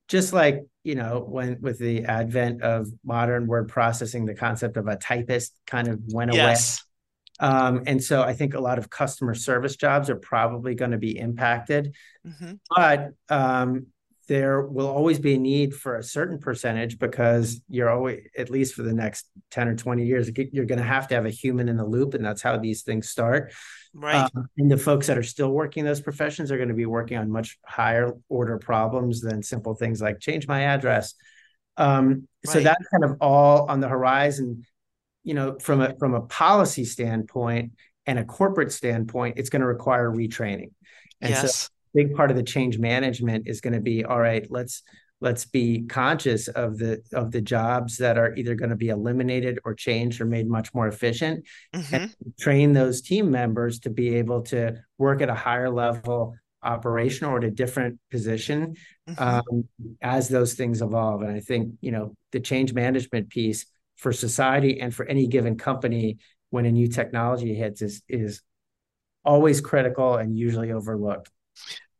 Just 0.09 0.35
like 0.35 0.67
you 0.85 0.95
know, 0.95 1.25
when 1.27 1.61
with 1.61 1.79
the 1.79 2.05
advent 2.05 2.63
of 2.63 2.89
modern 3.05 3.47
word 3.47 3.69
processing, 3.69 4.27
the 4.27 4.35
concept 4.35 4.77
of 4.77 4.89
a 4.89 4.97
typist 4.97 5.59
kind 5.67 5.89
of 5.89 6.01
went 6.09 6.35
yes. 6.35 6.81
away. 7.41 7.49
Um, 7.51 7.83
and 7.87 8.03
so 8.03 8.23
I 8.23 8.35
think 8.35 8.55
a 8.55 8.61
lot 8.61 8.79
of 8.79 8.91
customer 8.91 9.35
service 9.35 9.77
jobs 9.77 10.11
are 10.11 10.17
probably 10.17 10.75
going 10.75 10.93
to 10.93 10.99
be 10.99 11.19
impacted. 11.19 11.95
Mm-hmm. 12.27 12.53
But 12.75 13.11
um, 13.29 13.87
there 14.29 14.63
will 14.63 14.87
always 14.87 15.19
be 15.19 15.35
a 15.35 15.39
need 15.39 15.75
for 15.75 15.97
a 15.97 16.03
certain 16.03 16.39
percentage 16.39 16.99
because 16.99 17.61
you're 17.69 17.91
always, 17.91 18.29
at 18.37 18.51
least 18.51 18.75
for 18.75 18.83
the 18.83 18.93
next 18.93 19.27
10 19.51 19.69
or 19.69 19.77
20 19.77 20.05
years, 20.05 20.31
you're 20.53 20.67
going 20.67 20.79
to 20.81 20.85
have 20.85 21.09
to 21.09 21.15
have 21.15 21.27
a 21.27 21.31
human 21.31 21.69
in 21.69 21.77
the 21.77 21.85
loop. 21.85 22.15
And 22.15 22.25
that's 22.25 22.43
how 22.43 22.57
these 22.59 22.83
things 22.83 23.09
start. 23.09 23.53
Right. 23.95 24.31
Um, 24.35 24.49
and 24.57 24.71
the 24.71 24.79
folks 24.79 25.07
that 25.09 25.19
are 25.19 25.23
still 25.23 25.51
working 25.51 25.85
those 25.85 26.01
professions 26.01 26.51
are 26.51 26.57
going 26.57 26.71
to 26.71 26.75
be 26.75 26.87
working 26.87 27.19
on 27.19 27.31
much 27.31 27.59
higher 27.65 28.13
order 28.29 28.59
problems 28.59 29.21
than 29.21 29.43
simple 29.43 29.75
things 29.75 30.01
like 30.01 30.19
change 30.19 30.49
my 30.49 30.63
address. 30.63 31.15
Um, 31.77 32.27
right. 32.47 32.53
So 32.53 32.61
that's 32.61 32.89
kind 32.89 33.05
of 33.05 33.19
all 33.21 33.71
on 33.71 33.81
the 33.81 33.89
horizon. 33.89 34.65
You 35.25 35.35
know, 35.35 35.59
from 35.59 35.81
a 35.81 35.95
from 35.99 36.15
a 36.15 36.23
policy 36.23 36.85
standpoint 36.85 37.73
and 38.07 38.19
a 38.19 38.25
corporate 38.25 38.73
standpoint, 38.73 39.39
it's 39.39 39.51
going 39.51 39.61
to 39.61 39.67
require 39.67 40.11
retraining. 40.11 40.73
And 41.21 41.31
yes. 41.31 41.61
so 41.61 41.69
big 41.95 42.15
part 42.15 42.31
of 42.31 42.37
the 42.37 42.43
change 42.43 42.79
management 42.79 43.47
is 43.47 43.61
going 43.61 43.75
to 43.75 43.81
be 43.81 44.05
all 44.05 44.19
right, 44.19 44.47
let's 44.51 44.83
let's 45.23 45.45
be 45.45 45.87
conscious 45.87 46.49
of 46.49 46.77
the 46.79 47.01
of 47.13 47.31
the 47.31 47.41
jobs 47.41 47.97
that 47.99 48.19
are 48.19 48.35
either 48.35 48.57
going 48.57 48.71
to 48.71 48.77
be 48.77 48.89
eliminated 48.89 49.61
or 49.65 49.73
changed 49.73 50.21
or 50.21 50.27
made 50.27 50.49
much 50.49 50.75
more 50.75 50.89
efficient 50.89 51.47
mm-hmm. 51.73 51.95
and 51.95 52.15
train 52.39 52.73
those 52.73 53.01
team 53.01 53.31
members 53.31 53.79
to 53.79 53.89
be 53.89 54.17
able 54.17 54.43
to 54.43 54.75
work 54.99 55.23
at 55.23 55.31
a 55.31 55.35
higher 55.35 55.71
level 55.71 56.35
operational 56.65 57.35
or 57.35 57.39
at 57.39 57.45
a 57.45 57.51
different 57.51 57.99
position 58.11 58.75
mm-hmm. 59.09 59.23
um, 59.23 59.69
as 60.03 60.29
those 60.29 60.55
things 60.55 60.83
evolve 60.83 61.23
and 61.23 61.31
i 61.31 61.41
think 61.41 61.73
you 61.81 61.93
know 61.93 62.15
the 62.33 62.41
change 62.41 62.75
management 62.75 63.31
piece 63.31 63.65
for 63.97 64.13
society 64.13 64.81
and 64.81 64.93
for 64.95 65.07
any 65.07 65.29
given 65.29 65.57
company 65.57 66.19
when 66.51 66.67
a 66.67 66.73
new 66.73 66.89
technology 66.89 67.55
hits 67.55 67.81
is 67.81 68.03
is 68.09 68.43
always 69.25 69.61
critical 69.61 70.17
and 70.17 70.37
usually 70.37 70.73
overlooked 70.73 71.31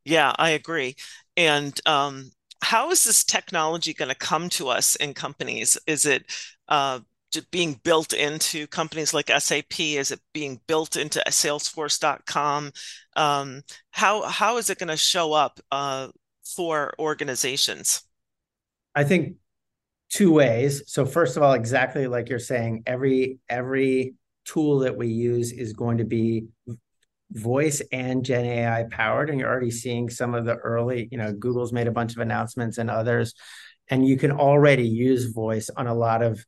yeah 0.05 0.33
i 0.39 0.51
agree 0.51 0.97
and 1.37 1.81
um, 1.87 2.31
how 2.63 2.91
is 2.91 3.05
this 3.05 3.25
technology 3.25 3.93
going 3.93 4.09
to 4.09 4.15
come 4.15 4.49
to 4.51 4.69
us 4.69 4.95
in 4.97 5.15
companies? 5.15 5.77
Is 5.87 6.07
it 6.07 6.25
uh, 6.69 7.01
being 7.51 7.81
built 7.83 8.13
into 8.13 8.67
companies 8.69 9.13
like 9.13 9.31
SAP? 9.37 9.81
Is 9.81 10.13
it 10.13 10.21
being 10.33 10.61
built 10.69 10.97
into 10.97 11.23
Salesforce.com? 11.27 12.73
Um, 13.17 13.63
how 13.91 14.23
how 14.23 14.59
is 14.59 14.71
it 14.71 14.79
going 14.79 14.89
to 14.89 14.97
show 14.97 15.33
up 15.33 15.61
uh, 15.71 16.09
for 16.45 16.95
organizations? 16.99 18.03
I 18.95 19.05
think 19.05 19.37
two 20.09 20.33
ways. 20.33 20.85
So 20.87 21.05
first 21.05 21.37
of 21.37 21.43
all, 21.43 21.55
exactly 21.55 22.07
like 22.07 22.29
you're 22.29 22.39
saying, 22.39 22.85
every 22.87 23.41
every 23.49 24.15
tool 24.45 24.81
that 24.81 24.97
we 24.97 25.09
use 25.09 25.53
is 25.53 25.73
going 25.73 25.99
to 25.99 26.05
be 26.05 26.47
voice 27.33 27.81
and 27.93 28.25
gen 28.25 28.45
ai 28.45 28.85
powered 28.91 29.31
and 29.31 29.41
you're 29.41 29.49
already 29.49 29.71
seeing 29.71 30.11
some 30.11 30.35
of 30.35 30.45
the 30.45 30.55
early 30.57 31.09
you 31.11 31.17
know 31.17 31.33
google's 31.33 31.73
made 31.73 31.87
a 31.87 31.93
bunch 31.93 32.13
of 32.13 32.19
announcements 32.19 32.79
and 32.79 32.91
others 32.91 33.35
and 33.89 34.07
you 34.07 34.17
can 34.17 34.31
already 34.31 34.87
use 34.87 35.33
voice 35.33 35.71
on 35.77 35.87
a 35.87 35.95
lot 35.95 36.23
of 36.23 36.45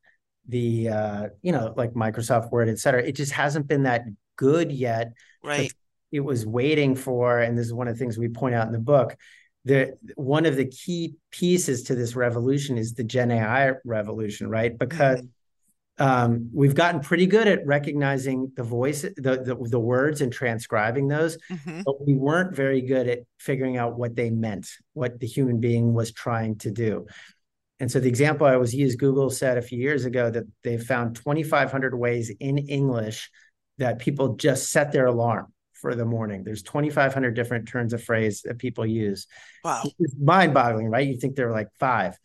the 0.48 0.88
uh 0.88 1.26
you 1.42 1.52
know 1.52 1.72
like 1.76 1.94
microsoft 1.94 2.50
word 2.50 2.68
et 2.68 2.78
cetera. 2.78 3.02
It 3.02 3.12
just 3.12 3.32
hasn't 3.32 3.66
been 3.66 3.84
that 3.84 4.04
good 4.36 4.70
yet 4.70 5.12
right. 5.42 5.72
it 6.12 6.20
was 6.20 6.44
waiting 6.46 6.94
for 6.94 7.38
and 7.38 7.56
this 7.56 7.66
is 7.66 7.72
one 7.72 7.88
of 7.88 7.94
the 7.94 7.98
things 7.98 8.18
we 8.18 8.28
point 8.28 8.54
out 8.54 8.66
in 8.66 8.72
the 8.72 8.78
book 8.78 9.16
the 9.64 9.96
one 10.16 10.44
of 10.44 10.56
the 10.56 10.66
key 10.66 11.14
pieces 11.30 11.84
to 11.84 11.94
this 11.94 12.14
revolution 12.14 12.76
is 12.76 12.92
the 12.92 13.04
gen 13.04 13.30
ai 13.30 13.72
revolution 13.84 14.48
right? 14.50 14.78
Because 14.78 15.20
mm-hmm 15.20 15.28
um, 15.98 16.50
we've 16.52 16.74
gotten 16.74 17.00
pretty 17.00 17.26
good 17.26 17.46
at 17.46 17.64
recognizing 17.66 18.52
the 18.56 18.64
voice, 18.64 19.02
the, 19.02 19.12
the, 19.16 19.56
the 19.68 19.78
words 19.78 20.20
and 20.20 20.32
transcribing 20.32 21.06
those, 21.06 21.38
mm-hmm. 21.50 21.82
but 21.84 22.04
we 22.04 22.14
weren't 22.14 22.54
very 22.54 22.80
good 22.80 23.08
at 23.08 23.20
figuring 23.38 23.76
out 23.76 23.96
what 23.96 24.16
they 24.16 24.30
meant, 24.30 24.68
what 24.92 25.20
the 25.20 25.26
human 25.26 25.60
being 25.60 25.94
was 25.94 26.12
trying 26.12 26.56
to 26.58 26.70
do. 26.70 27.06
And 27.78 27.90
so 27.90 28.00
the 28.00 28.08
example 28.08 28.46
I 28.46 28.56
was 28.56 28.74
used, 28.74 28.98
Google 28.98 29.30
said 29.30 29.56
a 29.56 29.62
few 29.62 29.78
years 29.78 30.04
ago 30.04 30.30
that 30.30 30.44
they 30.62 30.78
found 30.78 31.16
2,500 31.16 31.96
ways 31.96 32.32
in 32.40 32.58
English 32.58 33.30
that 33.78 33.98
people 33.98 34.34
just 34.36 34.70
set 34.70 34.92
their 34.92 35.06
alarm 35.06 35.52
for 35.74 35.94
the 35.94 36.04
morning. 36.04 36.44
There's 36.44 36.62
2,500 36.62 37.34
different 37.34 37.68
turns 37.68 37.92
of 37.92 38.02
phrase 38.02 38.42
that 38.42 38.58
people 38.58 38.86
use. 38.86 39.26
Wow. 39.64 39.82
It's 39.98 40.14
mind 40.20 40.54
boggling, 40.54 40.88
right? 40.88 41.06
You 41.06 41.18
think 41.18 41.36
there 41.36 41.48
are 41.48 41.52
like 41.52 41.68
five. 41.78 42.16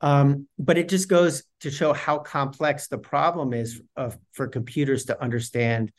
Um, 0.00 0.48
but 0.58 0.78
it 0.78 0.88
just 0.88 1.08
goes 1.08 1.44
to 1.60 1.70
show 1.70 1.92
how 1.92 2.18
complex 2.18 2.88
the 2.88 2.98
problem 2.98 3.52
is 3.52 3.80
of, 3.96 4.16
for 4.32 4.48
computers 4.48 5.04
to 5.06 5.22
understand 5.22 5.92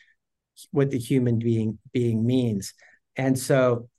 what 0.72 0.92
the 0.92 1.00
human 1.00 1.40
being 1.40 1.78
being 1.92 2.26
means. 2.26 2.74
And 3.16 3.38
so 3.38 3.90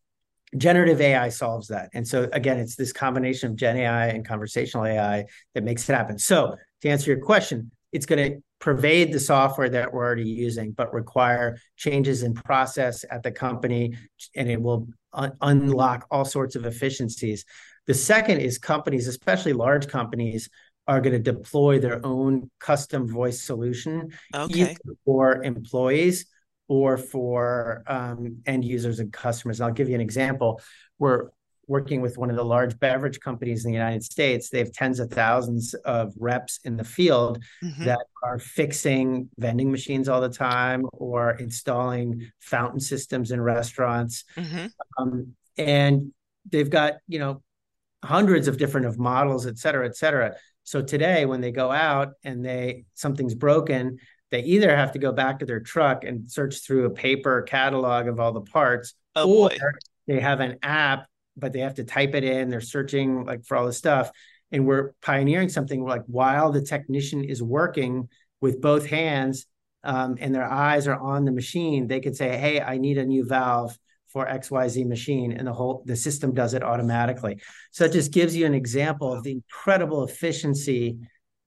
generative 0.57 1.01
AI 1.01 1.29
solves 1.29 1.69
that. 1.69 1.91
And 1.95 2.07
so 2.07 2.29
again, 2.33 2.59
it's 2.59 2.77
this 2.77 2.93
combination 2.93 3.51
of 3.51 3.57
Gen 3.57 3.77
AI 3.77 4.09
and 4.09 4.27
conversational 4.27 4.85
AI 4.85 5.25
that 5.55 5.65
makes 5.65 5.89
it 5.89 5.95
happen. 5.95 6.19
So 6.19 6.57
to 6.83 6.89
answer 6.89 7.11
your 7.11 7.21
question, 7.21 7.71
it's 7.93 8.07
going 8.07 8.33
to 8.33 8.43
pervade 8.59 9.13
the 9.13 9.21
software 9.21 9.69
that 9.69 9.93
we're 9.93 10.05
already 10.05 10.29
using, 10.29 10.73
but 10.73 10.93
require 10.95 11.59
changes 11.77 12.23
in 12.23 12.33
process 12.33 13.05
at 13.11 13.23
the 13.23 13.31
company, 13.31 13.97
and 14.37 14.49
it 14.51 14.61
will 14.61 14.89
un- 15.13 15.33
unlock 15.41 16.07
all 16.11 16.25
sorts 16.25 16.55
of 16.55 16.65
efficiencies. 16.65 17.45
The 17.87 17.95
second 17.95 18.39
is 18.41 18.59
companies, 18.59 19.09
especially 19.09 19.53
large 19.53 19.89
companies, 19.89 20.49
are 20.87 21.01
going 21.01 21.13
to 21.13 21.33
deploy 21.33 21.79
their 21.79 22.05
own 22.05 22.51
custom 22.59 23.09
voice 23.09 23.43
solution 23.43 24.13
okay. 24.35 24.77
for 25.05 25.43
employees 25.43 26.27
or 26.69 26.97
for 26.97 27.83
um, 27.87 28.39
end 28.47 28.65
users 28.65 28.99
and 28.99 29.13
customers. 29.13 29.61
And 29.61 29.67
I'll 29.67 29.75
give 29.75 29.89
you 29.89 29.95
an 29.95 30.01
example. 30.01 30.61
We're 30.99 31.29
working 31.69 32.01
with 32.01 32.19
one 32.19 32.31
of 32.31 32.37
the 32.37 32.45
large 32.45 32.79
beverage 32.79 33.21
companies 33.21 33.65
in 33.65 33.71
the 33.71 33.77
United 33.77 34.03
States. 34.03 34.51
They 34.51 34.59
have 34.59 34.73
tens 34.73 34.99
of 34.99 35.11
thousands 35.11 35.75
of 35.75 36.13
reps 36.19 36.59
in 36.65 36.77
the 36.77 36.85
field 36.85 37.43
mm-hmm. 37.63 37.85
that 37.85 38.07
are 38.23 38.39
fixing 38.39 39.29
vending 39.39 39.71
machines 39.71 40.09
all 40.09 40.21
the 40.21 40.29
time 40.29 40.85
or 40.93 41.33
installing 41.33 42.31
fountain 42.41 42.81
systems 42.81 43.31
in 43.31 43.41
restaurants. 43.41 44.25
Mm-hmm. 44.37 44.67
Um, 44.99 45.35
and 45.57 46.13
they've 46.51 46.71
got, 46.71 46.95
you 47.07 47.21
know, 47.21 47.43
hundreds 48.05 48.49
of 48.49 48.59
different 48.59 48.87
of 48.87 48.99
models, 48.99 49.47
et 49.47 49.59
cetera, 49.59 49.87
et 49.87 49.97
cetera. 49.97 50.35
So 50.65 50.83
today, 50.83 51.27
when 51.27 51.41
they 51.41 51.51
go 51.51 51.71
out 51.71 52.15
and 52.25 52.45
they 52.45 52.85
something's 52.95 53.35
broken, 53.35 53.99
they 54.31 54.43
either 54.43 54.75
have 54.75 54.93
to 54.93 54.99
go 54.99 55.13
back 55.13 55.41
to 55.41 55.47
their 55.47 55.61
truck 55.61 56.05
and 56.05 56.31
search 56.31 56.65
through 56.65 56.87
a 56.87 56.91
paper 56.91 57.43
catalog 57.43 58.07
of 58.07 58.21
all 58.21 58.33
the 58.33 58.41
parts, 58.41 58.95
oh, 59.17 59.45
or 59.45 59.49
boy. 59.49 59.57
they 60.07 60.21
have 60.21 60.41
an 60.41 60.59
app 60.63 61.07
but 61.37 61.53
they 61.53 61.61
have 61.61 61.75
to 61.75 61.85
type 61.85 62.15
it 62.15 62.25
in. 62.25 62.49
They're 62.49 62.61
searching 62.61 63.25
like 63.25 63.45
for 63.45 63.57
all 63.57 63.67
this 63.67 63.79
stuff. 63.79 64.11
And 64.51 64.67
we're 64.67 64.93
pioneering 65.03 65.49
something 65.49 65.83
like 65.83 66.03
while 66.07 66.53
the 66.53 66.61
technician 66.61 67.25
is 67.25 67.43
working 67.43 68.09
with 68.41 68.61
both 68.61 68.87
hands 68.87 69.47
um, 69.83 70.17
and 70.21 70.35
their 70.35 70.51
eyes 70.51 70.87
are 70.87 70.99
on 70.99 71.25
the 71.25 71.33
machine, 71.33 71.87
they 71.87 72.01
could 72.01 72.17
say, 72.17 72.37
Hey, 72.37 72.61
I 72.61 72.79
need 72.79 72.99
a 72.99 73.07
new 73.07 73.25
valve 73.25 73.79
for 74.13 74.27
XYZ 74.27 74.87
machine. 74.87 75.33
And 75.33 75.47
the 75.47 75.53
whole 75.53 75.83
the 75.87 75.97
system 75.97 76.35
does 76.35 76.55
it 76.55 76.63
automatically. 76.63 77.41
So 77.71 77.85
it 77.85 77.93
just 77.93 78.13
gives 78.13 78.37
you 78.37 78.47
an 78.47 78.55
example 78.55 79.13
of 79.13 79.23
the 79.23 79.33
incredible 79.33 80.05
efficiency 80.05 80.99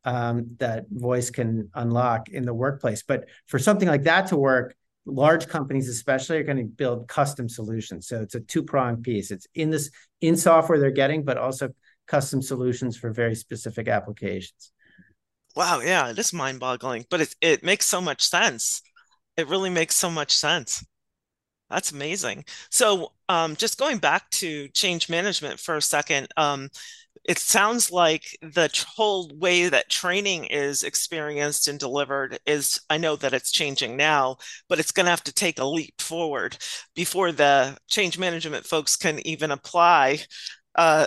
um, 0.04 0.56
that 0.60 0.86
voice 0.90 1.30
can 1.30 1.70
unlock 1.74 2.30
in 2.30 2.46
the 2.46 2.54
workplace. 2.54 3.04
But 3.04 3.26
for 3.48 3.60
something 3.60 3.88
like 3.88 4.04
that 4.04 4.28
to 4.28 4.38
work, 4.38 4.76
large 5.06 5.48
companies 5.48 5.88
especially 5.88 6.38
are 6.38 6.44
going 6.44 6.58
to 6.58 6.64
build 6.64 7.08
custom 7.08 7.48
solutions 7.48 8.08
so 8.08 8.22
it's 8.22 8.36
a 8.36 8.40
two-pronged 8.40 9.04
piece 9.04 9.30
it's 9.30 9.48
in 9.54 9.70
this 9.70 9.92
in 10.22 10.36
software 10.36 10.80
they're 10.80 10.92
getting 10.92 11.24
but 11.24 11.38
also 11.38 11.70
custom 12.08 12.42
solutions 12.42 12.98
for 12.98 13.12
very 13.12 13.36
specific 13.36 13.88
applications 13.88 14.72
wow 15.56 15.80
yeah 15.80 16.10
it 16.10 16.18
is 16.18 16.34
mind-boggling 16.34 17.06
but 17.10 17.22
it, 17.22 17.36
it 17.40 17.64
makes 17.64 17.86
so 17.86 18.02
much 18.02 18.24
sense 18.24 18.82
it 19.38 19.48
really 19.48 19.70
makes 19.70 19.96
so 19.96 20.10
much 20.10 20.32
sense 20.32 20.84
that's 21.70 21.92
amazing. 21.92 22.46
So 22.70 23.14
um, 23.28 23.56
just 23.56 23.80
going 23.80 23.98
back 23.98 24.30
to 24.32 24.68
change 24.70 25.10
management 25.10 25.60
for 25.60 25.76
a 25.76 25.82
second 25.82 26.28
um, 26.38 26.70
it 27.28 27.40
sounds 27.40 27.92
like 27.92 28.38
the 28.42 28.70
whole 28.96 29.32
way 29.36 29.68
that 29.68 29.90
training 29.90 30.46
is 30.46 30.84
experienced 30.84 31.68
and 31.68 31.80
delivered 31.80 32.38
is 32.46 32.80
i 32.90 32.98
know 32.98 33.16
that 33.16 33.34
it's 33.34 33.52
changing 33.52 33.98
now 33.98 34.38
but 34.70 34.80
it's 34.80 34.92
going 34.92 35.06
to 35.06 35.10
have 35.10 35.24
to 35.24 35.34
take 35.34 35.60
a 35.60 35.66
leap 35.66 36.00
forward 36.00 36.58
before 36.96 37.32
the 37.32 37.76
change 37.88 38.18
management 38.18 38.66
folks 38.66 38.96
can 38.96 39.26
even 39.26 39.52
apply 39.52 40.20
uh, 40.76 41.06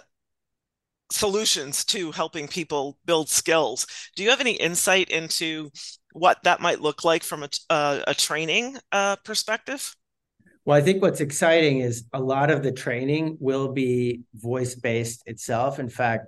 solutions 1.10 1.84
to 1.86 2.12
helping 2.12 2.46
people 2.48 2.98
build 3.06 3.28
skills. 3.30 3.86
Do 4.14 4.22
you 4.22 4.30
have 4.30 4.40
any 4.40 4.52
insight 4.52 5.08
into 5.08 5.70
what 6.12 6.42
that 6.44 6.60
might 6.60 6.80
look 6.80 7.04
like 7.04 7.22
from 7.22 7.44
a, 7.44 7.48
uh, 7.70 8.00
a 8.06 8.14
training 8.14 8.76
uh, 8.92 9.16
perspective 9.24 9.94
well, 10.68 10.76
I 10.76 10.82
think 10.82 11.00
what's 11.00 11.22
exciting 11.22 11.78
is 11.78 12.04
a 12.12 12.20
lot 12.20 12.50
of 12.50 12.62
the 12.62 12.70
training 12.70 13.38
will 13.40 13.72
be 13.72 14.25
voice 14.34 14.75
based 14.75 15.22
itself. 15.25 15.78
In 15.78 15.88
fact, 15.88 16.26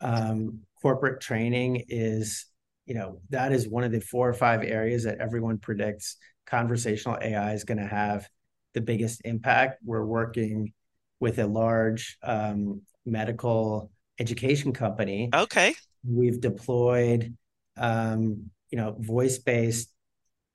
um, 0.00 0.60
corporate 0.80 1.20
training 1.20 1.86
is, 1.88 2.46
you 2.86 2.94
know, 2.94 3.18
that 3.30 3.50
is 3.50 3.68
one 3.68 3.82
of 3.82 3.90
the 3.90 3.98
four 3.98 4.28
or 4.28 4.34
five 4.34 4.62
areas 4.62 5.02
that 5.02 5.18
everyone 5.18 5.58
predicts 5.58 6.16
conversational 6.46 7.18
AI 7.20 7.54
is 7.54 7.64
going 7.64 7.78
to 7.78 7.88
have 7.88 8.28
the 8.72 8.80
biggest 8.80 9.22
impact. 9.24 9.80
We're 9.84 10.06
working 10.06 10.74
with 11.18 11.40
a 11.40 11.46
large 11.48 12.18
um, 12.22 12.82
medical 13.04 13.90
education 14.20 14.72
company. 14.72 15.28
Okay. 15.34 15.74
We've 16.08 16.40
deployed, 16.40 17.36
um, 17.76 18.48
you 18.70 18.78
know, 18.78 18.94
voice 18.96 19.38
based 19.38 19.92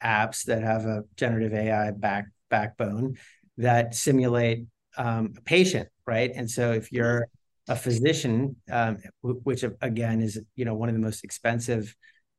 apps 0.02 0.46
that 0.46 0.64
have 0.64 0.86
a 0.86 1.04
generative 1.18 1.54
AI 1.54 1.92
back 1.92 2.28
backbone 2.50 3.18
that 3.58 3.96
simulate 3.96 4.66
um, 4.98 5.34
a 5.38 5.42
patient, 5.42 5.90
right? 6.06 6.32
And 6.34 6.50
so 6.50 6.74
if 6.74 6.92
you're 6.92 7.28
a 7.68 7.76
physician, 7.76 8.56
um, 8.72 8.98
which 9.22 9.64
again 9.82 10.22
is 10.22 10.40
you 10.56 10.66
know 10.66 10.74
one 10.74 10.90
of 10.90 10.96
the 10.96 11.02
most 11.02 11.24
expensive 11.24 11.96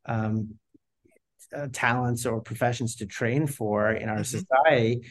um, 0.06 0.54
uh, 1.54 1.68
talents 1.72 2.26
or 2.26 2.40
professions 2.40 2.96
to 2.96 3.06
train 3.06 3.46
for 3.46 3.90
in 3.92 4.08
our 4.08 4.18
mm-hmm. 4.18 4.38
society, 4.38 5.06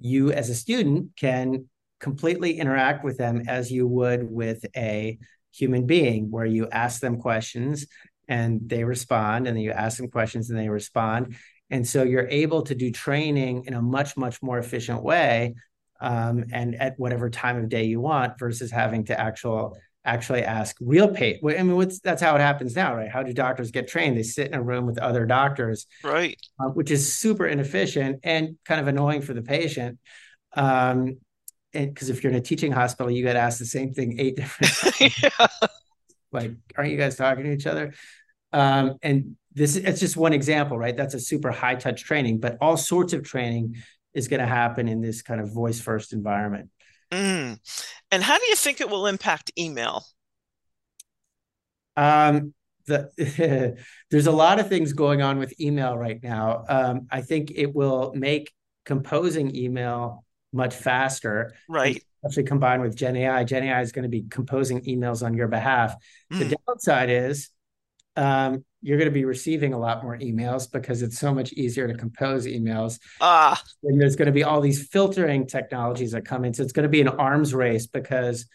you 0.00 0.32
as 0.32 0.48
a 0.50 0.54
student 0.54 1.10
can 1.16 1.68
completely 2.00 2.58
interact 2.58 3.04
with 3.04 3.16
them 3.18 3.42
as 3.46 3.70
you 3.70 3.86
would 3.86 4.28
with 4.28 4.64
a 4.76 5.18
human 5.54 5.86
being, 5.86 6.30
where 6.30 6.46
you 6.46 6.68
ask 6.70 7.00
them 7.00 7.20
questions 7.20 7.86
and 8.28 8.60
they 8.66 8.84
respond, 8.84 9.46
and 9.46 9.56
then 9.56 9.62
you 9.62 9.70
ask 9.70 9.98
them 9.98 10.08
questions 10.08 10.48
and 10.48 10.58
they 10.58 10.68
respond, 10.68 11.36
and 11.72 11.88
so 11.88 12.02
you're 12.02 12.28
able 12.28 12.62
to 12.62 12.74
do 12.74 12.92
training 12.92 13.64
in 13.66 13.72
a 13.72 13.80
much, 13.80 14.14
much 14.16 14.42
more 14.42 14.58
efficient 14.58 15.02
way 15.02 15.54
um, 16.00 16.44
and 16.52 16.74
at 16.74 16.98
whatever 16.98 17.30
time 17.30 17.56
of 17.56 17.70
day 17.70 17.84
you 17.84 17.98
want 17.98 18.38
versus 18.38 18.70
having 18.70 19.04
to 19.06 19.18
actual 19.18 19.76
actually 20.04 20.42
ask 20.42 20.76
real 20.80 21.08
pay. 21.08 21.40
I 21.42 21.62
mean, 21.62 21.76
what's 21.76 22.00
that's 22.00 22.20
how 22.20 22.34
it 22.34 22.40
happens 22.40 22.76
now, 22.76 22.94
right? 22.94 23.08
How 23.08 23.22
do 23.22 23.32
doctors 23.32 23.70
get 23.70 23.88
trained? 23.88 24.18
They 24.18 24.22
sit 24.22 24.48
in 24.48 24.54
a 24.54 24.62
room 24.62 24.84
with 24.84 24.98
other 24.98 25.24
doctors, 25.24 25.86
right? 26.04 26.36
Uh, 26.60 26.68
which 26.68 26.90
is 26.90 27.14
super 27.14 27.46
inefficient 27.46 28.20
and 28.22 28.58
kind 28.66 28.80
of 28.80 28.86
annoying 28.86 29.22
for 29.22 29.32
the 29.32 29.42
patient. 29.42 29.98
Um, 30.54 31.18
because 31.72 32.10
if 32.10 32.22
you're 32.22 32.32
in 32.32 32.38
a 32.38 32.42
teaching 32.42 32.70
hospital, 32.70 33.10
you 33.10 33.22
get 33.22 33.36
asked 33.36 33.58
the 33.58 33.64
same 33.64 33.94
thing 33.94 34.20
eight 34.20 34.36
different 34.36 35.00
yeah. 35.22 35.46
Like, 36.30 36.52
aren't 36.76 36.90
you 36.90 36.98
guys 36.98 37.16
talking 37.16 37.44
to 37.44 37.52
each 37.52 37.66
other? 37.66 37.94
Um, 38.52 38.98
and 39.00 39.36
this 39.54 39.76
it's 39.76 40.00
just 40.00 40.16
one 40.16 40.32
example, 40.32 40.78
right? 40.78 40.96
That's 40.96 41.14
a 41.14 41.20
super 41.20 41.50
high 41.50 41.74
touch 41.74 42.04
training, 42.04 42.40
but 42.40 42.58
all 42.60 42.76
sorts 42.76 43.12
of 43.12 43.22
training 43.22 43.76
is 44.14 44.28
going 44.28 44.40
to 44.40 44.46
happen 44.46 44.88
in 44.88 45.00
this 45.00 45.22
kind 45.22 45.40
of 45.40 45.52
voice 45.52 45.80
first 45.80 46.12
environment. 46.12 46.70
Mm. 47.10 47.58
And 48.10 48.22
how 48.22 48.38
do 48.38 48.44
you 48.46 48.56
think 48.56 48.80
it 48.80 48.88
will 48.90 49.06
impact 49.06 49.52
email? 49.58 50.04
Um, 51.96 52.54
the 52.86 53.76
there's 54.10 54.26
a 54.26 54.32
lot 54.32 54.58
of 54.58 54.68
things 54.68 54.92
going 54.92 55.22
on 55.22 55.38
with 55.38 55.58
email 55.60 55.96
right 55.96 56.22
now. 56.22 56.64
Um, 56.68 57.06
I 57.10 57.20
think 57.20 57.52
it 57.54 57.74
will 57.74 58.12
make 58.14 58.52
composing 58.84 59.54
email 59.54 60.24
much 60.52 60.74
faster. 60.74 61.54
Right. 61.68 62.02
Especially 62.24 62.44
combined 62.44 62.82
with 62.82 62.96
Gen 62.96 63.16
AI. 63.16 63.44
Gen 63.44 63.64
AI 63.64 63.80
is 63.80 63.92
going 63.92 64.04
to 64.04 64.08
be 64.08 64.22
composing 64.22 64.80
emails 64.82 65.24
on 65.24 65.34
your 65.34 65.48
behalf. 65.48 65.94
Mm. 66.32 66.38
The 66.38 66.56
downside 66.66 67.10
is 67.10 67.50
um, 68.16 68.64
you're 68.82 68.98
going 68.98 69.08
to 69.08 69.14
be 69.14 69.24
receiving 69.24 69.72
a 69.72 69.78
lot 69.78 70.02
more 70.02 70.18
emails 70.18 70.70
because 70.70 71.02
it's 71.02 71.18
so 71.18 71.32
much 71.32 71.52
easier 71.52 71.86
to 71.86 71.94
compose 71.94 72.46
emails. 72.46 72.98
Ah. 73.20 73.62
And 73.84 74.00
there's 74.00 74.16
going 74.16 74.26
to 74.26 74.32
be 74.32 74.42
all 74.42 74.60
these 74.60 74.88
filtering 74.88 75.46
technologies 75.46 76.10
that 76.12 76.24
come 76.24 76.44
in. 76.44 76.52
So 76.52 76.64
it's 76.64 76.72
going 76.72 76.82
to 76.82 76.88
be 76.88 77.00
an 77.00 77.08
arms 77.08 77.54
race 77.54 77.86
because 77.86 78.46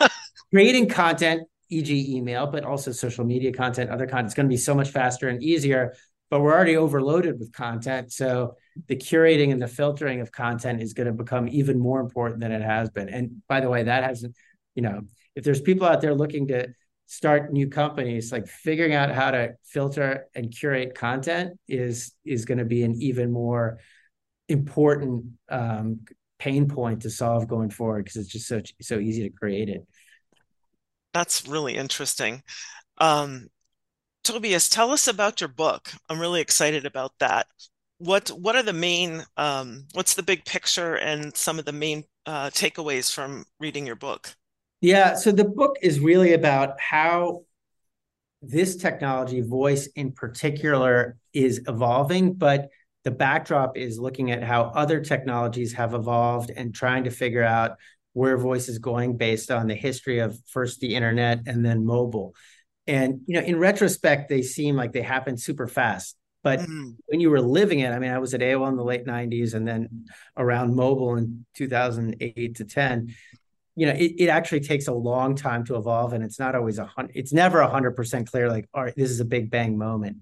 creating 0.50 0.88
content, 0.88 1.42
e.g., 1.68 2.16
email, 2.16 2.46
but 2.46 2.64
also 2.64 2.92
social 2.92 3.26
media 3.26 3.52
content, 3.52 3.90
other 3.90 4.06
content, 4.06 4.26
it's 4.26 4.34
going 4.34 4.46
to 4.46 4.52
be 4.52 4.56
so 4.56 4.74
much 4.74 4.88
faster 4.88 5.28
and 5.28 5.42
easier. 5.42 5.94
But 6.30 6.40
we're 6.40 6.54
already 6.54 6.78
overloaded 6.78 7.38
with 7.38 7.52
content. 7.52 8.10
So 8.10 8.56
the 8.88 8.96
curating 8.96 9.52
and 9.52 9.60
the 9.60 9.68
filtering 9.68 10.20
of 10.20 10.32
content 10.32 10.80
is 10.80 10.94
going 10.94 11.06
to 11.06 11.12
become 11.12 11.46
even 11.48 11.78
more 11.78 12.00
important 12.00 12.40
than 12.40 12.52
it 12.52 12.62
has 12.62 12.88
been. 12.88 13.10
And 13.10 13.42
by 13.48 13.60
the 13.60 13.68
way, 13.68 13.82
that 13.82 14.02
hasn't, 14.02 14.34
you 14.74 14.82
know, 14.82 15.02
if 15.36 15.44
there's 15.44 15.60
people 15.60 15.86
out 15.86 16.00
there 16.00 16.14
looking 16.14 16.48
to 16.48 16.68
start 17.14 17.52
new 17.52 17.68
companies 17.68 18.32
like 18.32 18.48
figuring 18.48 18.92
out 18.92 19.14
how 19.14 19.30
to 19.30 19.54
filter 19.64 20.26
and 20.34 20.50
curate 20.50 20.96
content 20.96 21.56
is 21.68 22.12
is 22.24 22.44
going 22.44 22.58
to 22.58 22.64
be 22.64 22.82
an 22.82 22.94
even 23.00 23.30
more 23.30 23.78
important 24.48 25.24
um, 25.48 26.00
pain 26.40 26.68
point 26.68 27.02
to 27.02 27.10
solve 27.10 27.46
going 27.46 27.70
forward 27.70 28.04
because 28.04 28.16
it's 28.16 28.32
just 28.32 28.48
so 28.48 28.60
so 28.80 28.98
easy 28.98 29.22
to 29.22 29.30
create 29.30 29.68
it. 29.68 29.86
That's 31.12 31.46
really 31.46 31.76
interesting. 31.76 32.42
Um, 32.98 33.46
tobias 34.24 34.68
tell 34.68 34.90
us 34.90 35.06
about 35.06 35.40
your 35.40 35.48
book. 35.48 35.92
I'm 36.08 36.18
really 36.18 36.40
excited 36.40 36.84
about 36.84 37.12
that. 37.20 37.46
What 37.98 38.28
what 38.30 38.56
are 38.56 38.64
the 38.64 38.72
main 38.72 39.22
um, 39.36 39.86
what's 39.92 40.14
the 40.14 40.24
big 40.24 40.44
picture 40.44 40.96
and 40.96 41.36
some 41.36 41.60
of 41.60 41.64
the 41.64 41.72
main 41.72 42.02
uh, 42.26 42.50
takeaways 42.50 43.12
from 43.14 43.44
reading 43.60 43.86
your 43.86 43.96
book 43.96 44.34
yeah. 44.84 45.14
So 45.14 45.32
the 45.32 45.44
book 45.44 45.78
is 45.80 45.98
really 45.98 46.34
about 46.34 46.78
how 46.78 47.44
this 48.42 48.76
technology, 48.76 49.40
voice 49.40 49.86
in 49.96 50.12
particular, 50.12 51.16
is 51.32 51.62
evolving, 51.66 52.34
but 52.34 52.68
the 53.02 53.10
backdrop 53.10 53.78
is 53.78 53.98
looking 53.98 54.30
at 54.30 54.42
how 54.42 54.64
other 54.64 55.00
technologies 55.00 55.72
have 55.72 55.94
evolved 55.94 56.50
and 56.50 56.74
trying 56.74 57.04
to 57.04 57.10
figure 57.10 57.42
out 57.42 57.78
where 58.12 58.36
voice 58.36 58.68
is 58.68 58.78
going 58.78 59.16
based 59.16 59.50
on 59.50 59.68
the 59.68 59.74
history 59.74 60.18
of 60.18 60.38
first 60.48 60.80
the 60.80 60.94
internet 60.94 61.40
and 61.46 61.64
then 61.64 61.86
mobile. 61.86 62.34
And 62.86 63.22
you 63.26 63.40
know, 63.40 63.46
in 63.46 63.58
retrospect, 63.58 64.28
they 64.28 64.42
seem 64.42 64.76
like 64.76 64.92
they 64.92 65.00
happened 65.00 65.40
super 65.40 65.66
fast. 65.66 66.14
But 66.42 66.60
mm-hmm. 66.60 66.90
when 67.06 67.20
you 67.20 67.30
were 67.30 67.40
living 67.40 67.80
it, 67.80 67.90
I 67.90 67.98
mean, 67.98 68.10
I 68.10 68.18
was 68.18 68.34
at 68.34 68.42
AOL 68.42 68.68
in 68.68 68.76
the 68.76 68.84
late 68.84 69.06
90s 69.06 69.54
and 69.54 69.66
then 69.66 70.04
around 70.36 70.76
mobile 70.76 71.16
in 71.16 71.46
2008 71.54 72.56
to 72.56 72.64
10. 72.66 73.14
You 73.76 73.86
know, 73.86 73.92
it, 73.92 74.12
it 74.18 74.28
actually 74.28 74.60
takes 74.60 74.86
a 74.86 74.92
long 74.92 75.34
time 75.34 75.64
to 75.66 75.76
evolve 75.76 76.12
and 76.12 76.22
it's 76.22 76.38
not 76.38 76.54
always 76.54 76.78
a 76.78 76.84
hundred, 76.86 77.16
it's 77.16 77.32
never 77.32 77.60
a 77.60 77.68
hundred 77.68 77.92
percent 77.92 78.30
clear, 78.30 78.48
like, 78.48 78.68
all 78.72 78.84
right, 78.84 78.94
this 78.96 79.10
is 79.10 79.20
a 79.20 79.24
big 79.24 79.50
bang 79.50 79.76
moment. 79.76 80.18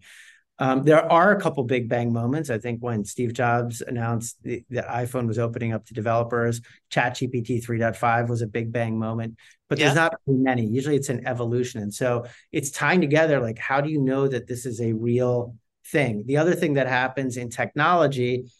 Um, 0.58 0.84
there 0.84 1.10
are 1.10 1.32
a 1.32 1.40
couple 1.40 1.64
big 1.64 1.88
bang 1.88 2.12
moments. 2.12 2.48
I 2.48 2.58
think 2.58 2.80
when 2.80 3.04
Steve 3.04 3.32
Jobs 3.32 3.80
announced 3.80 4.36
the, 4.42 4.62
that 4.70 4.86
iPhone 4.86 5.26
was 5.26 5.38
opening 5.38 5.72
up 5.72 5.84
to 5.86 5.94
developers, 5.94 6.60
ChatGPT 6.90 7.64
3.5 7.64 8.28
was 8.28 8.42
a 8.42 8.46
big 8.46 8.70
bang 8.70 8.96
moment, 8.96 9.38
but 9.68 9.78
yeah. 9.78 9.86
there's 9.86 9.96
not 9.96 10.14
many. 10.26 10.64
Usually 10.66 10.94
it's 10.94 11.08
an 11.08 11.26
evolution. 11.26 11.82
And 11.82 11.92
so 11.92 12.26
it's 12.52 12.70
tying 12.70 13.00
together 13.00 13.40
like, 13.40 13.58
how 13.58 13.80
do 13.80 13.90
you 13.90 14.00
know 14.00 14.28
that 14.28 14.46
this 14.46 14.64
is 14.64 14.80
a 14.80 14.92
real 14.92 15.56
thing? 15.86 16.24
The 16.26 16.36
other 16.36 16.54
thing 16.54 16.74
that 16.74 16.86
happens 16.86 17.36
in 17.36 17.50
technology 17.50 18.52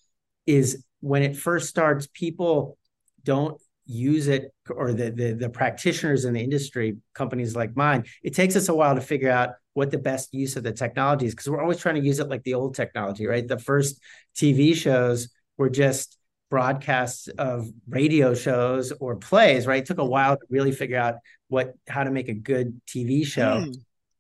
is 0.45 0.85
when 1.01 1.23
it 1.23 1.37
first 1.37 1.69
starts, 1.69 2.09
people 2.13 2.79
don't 3.23 3.61
use 3.93 4.29
it 4.29 4.53
or 4.71 4.93
the, 4.93 5.11
the 5.11 5.33
the 5.33 5.49
practitioners 5.49 6.25
in 6.25 6.33
the 6.33 6.41
industry 6.41 6.97
companies 7.15 7.55
like 7.55 7.77
mine 7.77 8.05
it 8.23 8.35
takes 8.35 8.57
us 8.57 8.69
a 8.69 8.75
while 8.75 8.95
to 8.95 9.01
figure 9.01 9.31
out 9.31 9.51
what 9.75 9.91
the 9.91 9.99
best 9.99 10.33
use 10.33 10.57
of 10.57 10.63
the 10.63 10.73
technology 10.73 11.27
is 11.27 11.35
because 11.35 11.49
we're 11.49 11.61
always 11.61 11.79
trying 11.79 11.95
to 11.95 12.01
use 12.01 12.19
it 12.19 12.29
like 12.29 12.43
the 12.45 12.55
old 12.55 12.75
technology 12.75 13.27
right 13.27 13.47
the 13.49 13.59
first 13.59 14.01
tv 14.37 14.75
shows 14.75 15.29
were 15.59 15.69
just 15.69 16.19
broadcasts 16.51 17.29
of 17.29 17.69
radio 17.89 18.35
shows 18.35 18.93
or 18.93 19.17
plays 19.17 19.67
right 19.67 19.83
it 19.83 19.87
took 19.87 19.99
a 19.99 20.05
while 20.05 20.37
to 20.37 20.43
really 20.49 20.73
figure 20.73 20.99
out 20.99 21.17
what 21.49 21.75
how 21.89 22.03
to 22.03 22.11
make 22.11 22.29
a 22.29 22.35
good 22.35 22.81
tv 22.87 23.27
show 23.27 23.65
mm. 23.67 23.75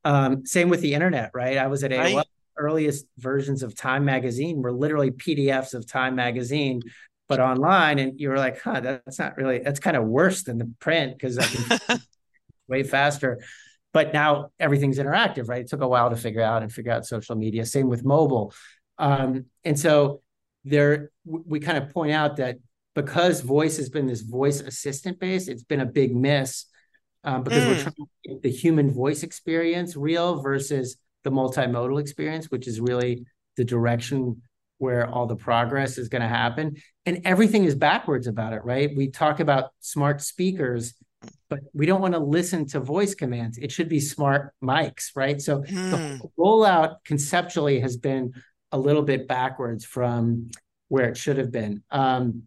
um, 0.04 0.44
same 0.44 0.68
with 0.68 0.80
the 0.80 0.94
internet 0.94 1.30
right 1.34 1.56
i 1.56 1.66
was 1.66 1.82
at 1.82 1.90
AOL. 1.90 2.16
Right. 2.16 2.26
earliest 2.58 3.06
versions 3.18 3.62
of 3.62 3.74
time 3.74 4.04
magazine 4.04 4.60
were 4.60 4.72
literally 4.72 5.10
pdfs 5.10 5.74
of 5.74 5.86
time 5.86 6.14
magazine 6.14 6.80
but 7.36 7.40
online 7.40 7.98
and 7.98 8.20
you 8.20 8.28
were 8.28 8.36
like 8.36 8.60
huh 8.60 8.80
that's 8.80 9.18
not 9.18 9.36
really 9.36 9.58
that's 9.58 9.80
kind 9.80 9.96
of 9.96 10.04
worse 10.04 10.42
than 10.42 10.58
the 10.58 10.70
print 10.80 11.16
because 11.16 11.38
i 11.38 11.44
can 11.44 12.00
way 12.68 12.82
faster 12.82 13.40
but 13.92 14.12
now 14.12 14.50
everything's 14.60 14.98
interactive 14.98 15.48
right 15.48 15.62
it 15.62 15.68
took 15.68 15.80
a 15.80 15.88
while 15.88 16.10
to 16.10 16.16
figure 16.16 16.42
out 16.42 16.62
and 16.62 16.72
figure 16.72 16.92
out 16.92 17.06
social 17.06 17.36
media 17.36 17.64
same 17.64 17.88
with 17.88 18.04
mobile 18.04 18.52
um, 18.98 19.46
and 19.64 19.78
so 19.78 20.20
there 20.64 21.10
we 21.24 21.58
kind 21.58 21.78
of 21.78 21.88
point 21.88 22.12
out 22.12 22.36
that 22.36 22.56
because 22.94 23.40
voice 23.40 23.78
has 23.78 23.88
been 23.88 24.06
this 24.06 24.20
voice 24.20 24.60
assistant 24.60 25.18
base 25.18 25.48
it's 25.48 25.64
been 25.64 25.80
a 25.80 25.86
big 25.86 26.14
miss 26.14 26.66
um, 27.24 27.42
because 27.42 27.62
mm. 27.62 27.68
we're 27.68 27.82
trying 27.82 27.94
to 27.94 28.06
get 28.24 28.42
the 28.42 28.50
human 28.50 28.90
voice 28.90 29.22
experience 29.22 29.96
real 29.96 30.42
versus 30.42 30.96
the 31.24 31.30
multimodal 31.30 32.00
experience 32.00 32.50
which 32.50 32.68
is 32.68 32.80
really 32.80 33.24
the 33.56 33.64
direction 33.64 34.42
where 34.82 35.08
all 35.08 35.26
the 35.26 35.36
progress 35.36 35.96
is 35.96 36.08
going 36.08 36.22
to 36.22 36.28
happen. 36.28 36.74
And 37.04 37.22
everything 37.24 37.64
is 37.64 37.74
backwards 37.74 38.26
about 38.26 38.52
it, 38.52 38.64
right? 38.64 38.90
We 38.96 39.08
talk 39.08 39.40
about 39.40 39.70
smart 39.80 40.22
speakers, 40.22 40.94
but 41.48 41.60
we 41.74 41.86
don't 41.86 42.00
want 42.00 42.14
to 42.14 42.20
listen 42.20 42.66
to 42.68 42.80
voice 42.80 43.14
commands. 43.14 43.58
It 43.58 43.72
should 43.72 43.88
be 43.88 44.00
smart 44.00 44.54
mics, 44.62 45.10
right? 45.16 45.40
So 45.40 45.62
mm. 45.62 45.90
the 45.90 45.96
hmm. 45.96 46.40
rollout 46.40 46.96
conceptually 47.04 47.80
has 47.80 47.96
been 47.96 48.34
a 48.70 48.78
little 48.78 49.02
bit 49.02 49.26
backwards 49.28 49.84
from 49.84 50.50
where 50.88 51.08
it 51.08 51.16
should 51.16 51.38
have 51.38 51.50
been. 51.50 51.82
Um, 51.90 52.44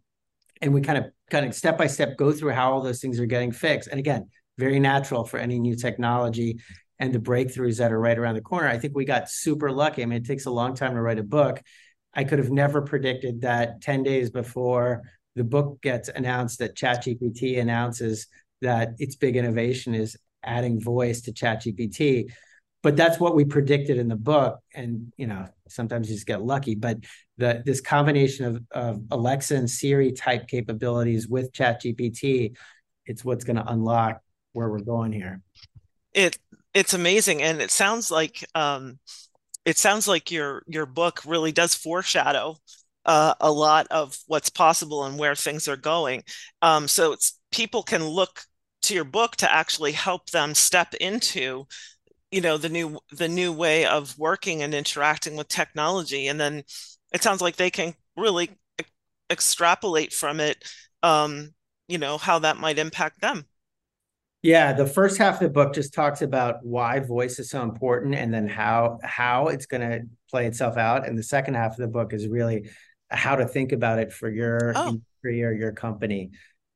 and 0.61 0.73
we 0.73 0.81
kind 0.81 0.97
of 0.97 1.05
kind 1.29 1.45
of 1.45 1.53
step 1.53 1.77
by 1.77 1.87
step 1.87 2.17
go 2.17 2.31
through 2.31 2.51
how 2.51 2.71
all 2.71 2.81
those 2.81 3.01
things 3.01 3.19
are 3.19 3.25
getting 3.25 3.51
fixed. 3.51 3.89
And 3.89 3.99
again, 3.99 4.29
very 4.57 4.79
natural 4.79 5.23
for 5.23 5.37
any 5.37 5.59
new 5.59 5.75
technology 5.75 6.59
and 6.99 7.13
the 7.13 7.19
breakthroughs 7.19 7.77
that 7.77 7.91
are 7.91 7.99
right 7.99 8.17
around 8.17 8.35
the 8.35 8.41
corner. 8.41 8.67
I 8.67 8.77
think 8.77 8.95
we 8.95 9.05
got 9.05 9.29
super 9.29 9.71
lucky. 9.71 10.01
I 10.01 10.05
mean, 10.05 10.21
it 10.21 10.25
takes 10.25 10.45
a 10.45 10.51
long 10.51 10.75
time 10.75 10.93
to 10.93 11.01
write 11.01 11.19
a 11.19 11.23
book. 11.23 11.61
I 12.15 12.23
could 12.23 12.39
have 12.39 12.51
never 12.51 12.81
predicted 12.81 13.41
that 13.41 13.81
10 13.81 14.03
days 14.03 14.29
before 14.29 15.03
the 15.35 15.43
book 15.43 15.81
gets 15.81 16.09
announced 16.09 16.59
that 16.59 16.75
ChatGPT 16.75 17.59
announces 17.59 18.27
that 18.61 18.93
its 18.99 19.15
big 19.15 19.35
innovation 19.35 19.93
is 19.93 20.17
adding 20.43 20.79
voice 20.79 21.21
to 21.21 21.33
ChatGPT. 21.33 22.31
But 22.81 22.95
that's 22.95 23.19
what 23.19 23.35
we 23.35 23.45
predicted 23.45 23.97
in 23.97 24.07
the 24.07 24.15
book. 24.15 24.59
And 24.73 25.11
you 25.17 25.27
know, 25.27 25.47
sometimes 25.67 26.07
you 26.07 26.15
just 26.15 26.27
get 26.27 26.43
lucky. 26.43 26.75
But 26.75 26.99
the 27.37 27.63
this 27.65 27.81
combination 27.81 28.45
of, 28.45 28.63
of 28.71 29.01
Alexa 29.11 29.55
and 29.55 29.69
Siri 29.69 30.11
type 30.11 30.47
capabilities 30.47 31.27
with 31.27 31.51
ChatGPT, 31.51 32.55
it's 33.05 33.25
what's 33.25 33.43
going 33.43 33.57
to 33.57 33.67
unlock 33.67 34.21
where 34.53 34.69
we're 34.69 34.79
going 34.79 35.11
here. 35.11 35.41
It 36.13 36.37
it's 36.73 36.93
amazing. 36.93 37.41
And 37.41 37.61
it 37.61 37.71
sounds 37.71 38.11
like 38.11 38.45
um 38.53 38.99
it 39.65 39.77
sounds 39.77 40.07
like 40.07 40.31
your 40.31 40.63
your 40.67 40.85
book 40.85 41.21
really 41.25 41.51
does 41.51 41.75
foreshadow 41.75 42.55
uh, 43.05 43.33
a 43.39 43.51
lot 43.51 43.87
of 43.91 44.17
what's 44.27 44.49
possible 44.49 45.03
and 45.05 45.17
where 45.17 45.35
things 45.35 45.67
are 45.67 45.77
going. 45.77 46.23
Um, 46.61 46.87
so 46.87 47.13
it's 47.13 47.39
people 47.51 47.83
can 47.83 48.03
look 48.05 48.41
to 48.83 48.93
your 48.93 49.03
book 49.03 49.35
to 49.37 49.51
actually 49.51 49.91
help 49.93 50.29
them 50.31 50.53
step 50.55 50.93
into 50.95 51.65
you 52.31 52.41
know 52.41 52.57
the 52.57 52.69
new 52.69 52.99
the 53.11 53.27
new 53.29 53.51
way 53.51 53.85
of 53.85 54.17
working 54.17 54.63
and 54.63 54.73
interacting 54.73 55.35
with 55.37 55.47
technology 55.47 56.27
and 56.27 56.39
then 56.39 56.63
it 57.13 57.23
sounds 57.23 57.41
like 57.41 57.55
they 57.55 57.69
can 57.71 57.93
really 58.17 58.49
extrapolate 59.31 60.13
from 60.13 60.39
it 60.39 60.63
um, 61.03 61.53
you 61.87 61.97
know 61.97 62.17
how 62.17 62.39
that 62.39 62.57
might 62.57 62.79
impact 62.79 63.21
them 63.21 63.45
yeah, 64.45 64.73
the 64.73 64.85
first 64.85 65.17
half 65.17 65.35
of 65.35 65.39
the 65.39 65.49
book 65.49 65.73
just 65.73 65.91
talks 65.91 66.21
about 66.21 66.63
why 66.63 66.99
voice 66.99 67.39
is 67.39 67.49
so 67.49 67.63
important 67.63 68.13
and 68.13 68.31
then 68.31 68.47
how 68.47 68.99
how 69.03 69.47
it's 69.47 69.65
going 69.65 69.81
to 69.81 70.01
play 70.29 70.45
itself 70.45 70.77
out 70.77 71.07
and 71.07 71.17
the 71.17 71.23
second 71.23 71.55
half 71.55 71.71
of 71.71 71.77
the 71.77 71.87
book 71.87 72.13
is 72.13 72.27
really 72.27 72.69
how 73.09 73.35
to 73.35 73.47
think 73.47 73.71
about 73.71 73.97
it 73.97 74.13
for 74.13 74.29
your 74.29 74.73
oh. 74.75 74.89
industry 74.89 75.43
or 75.43 75.51
your 75.51 75.71
company. 75.71 76.29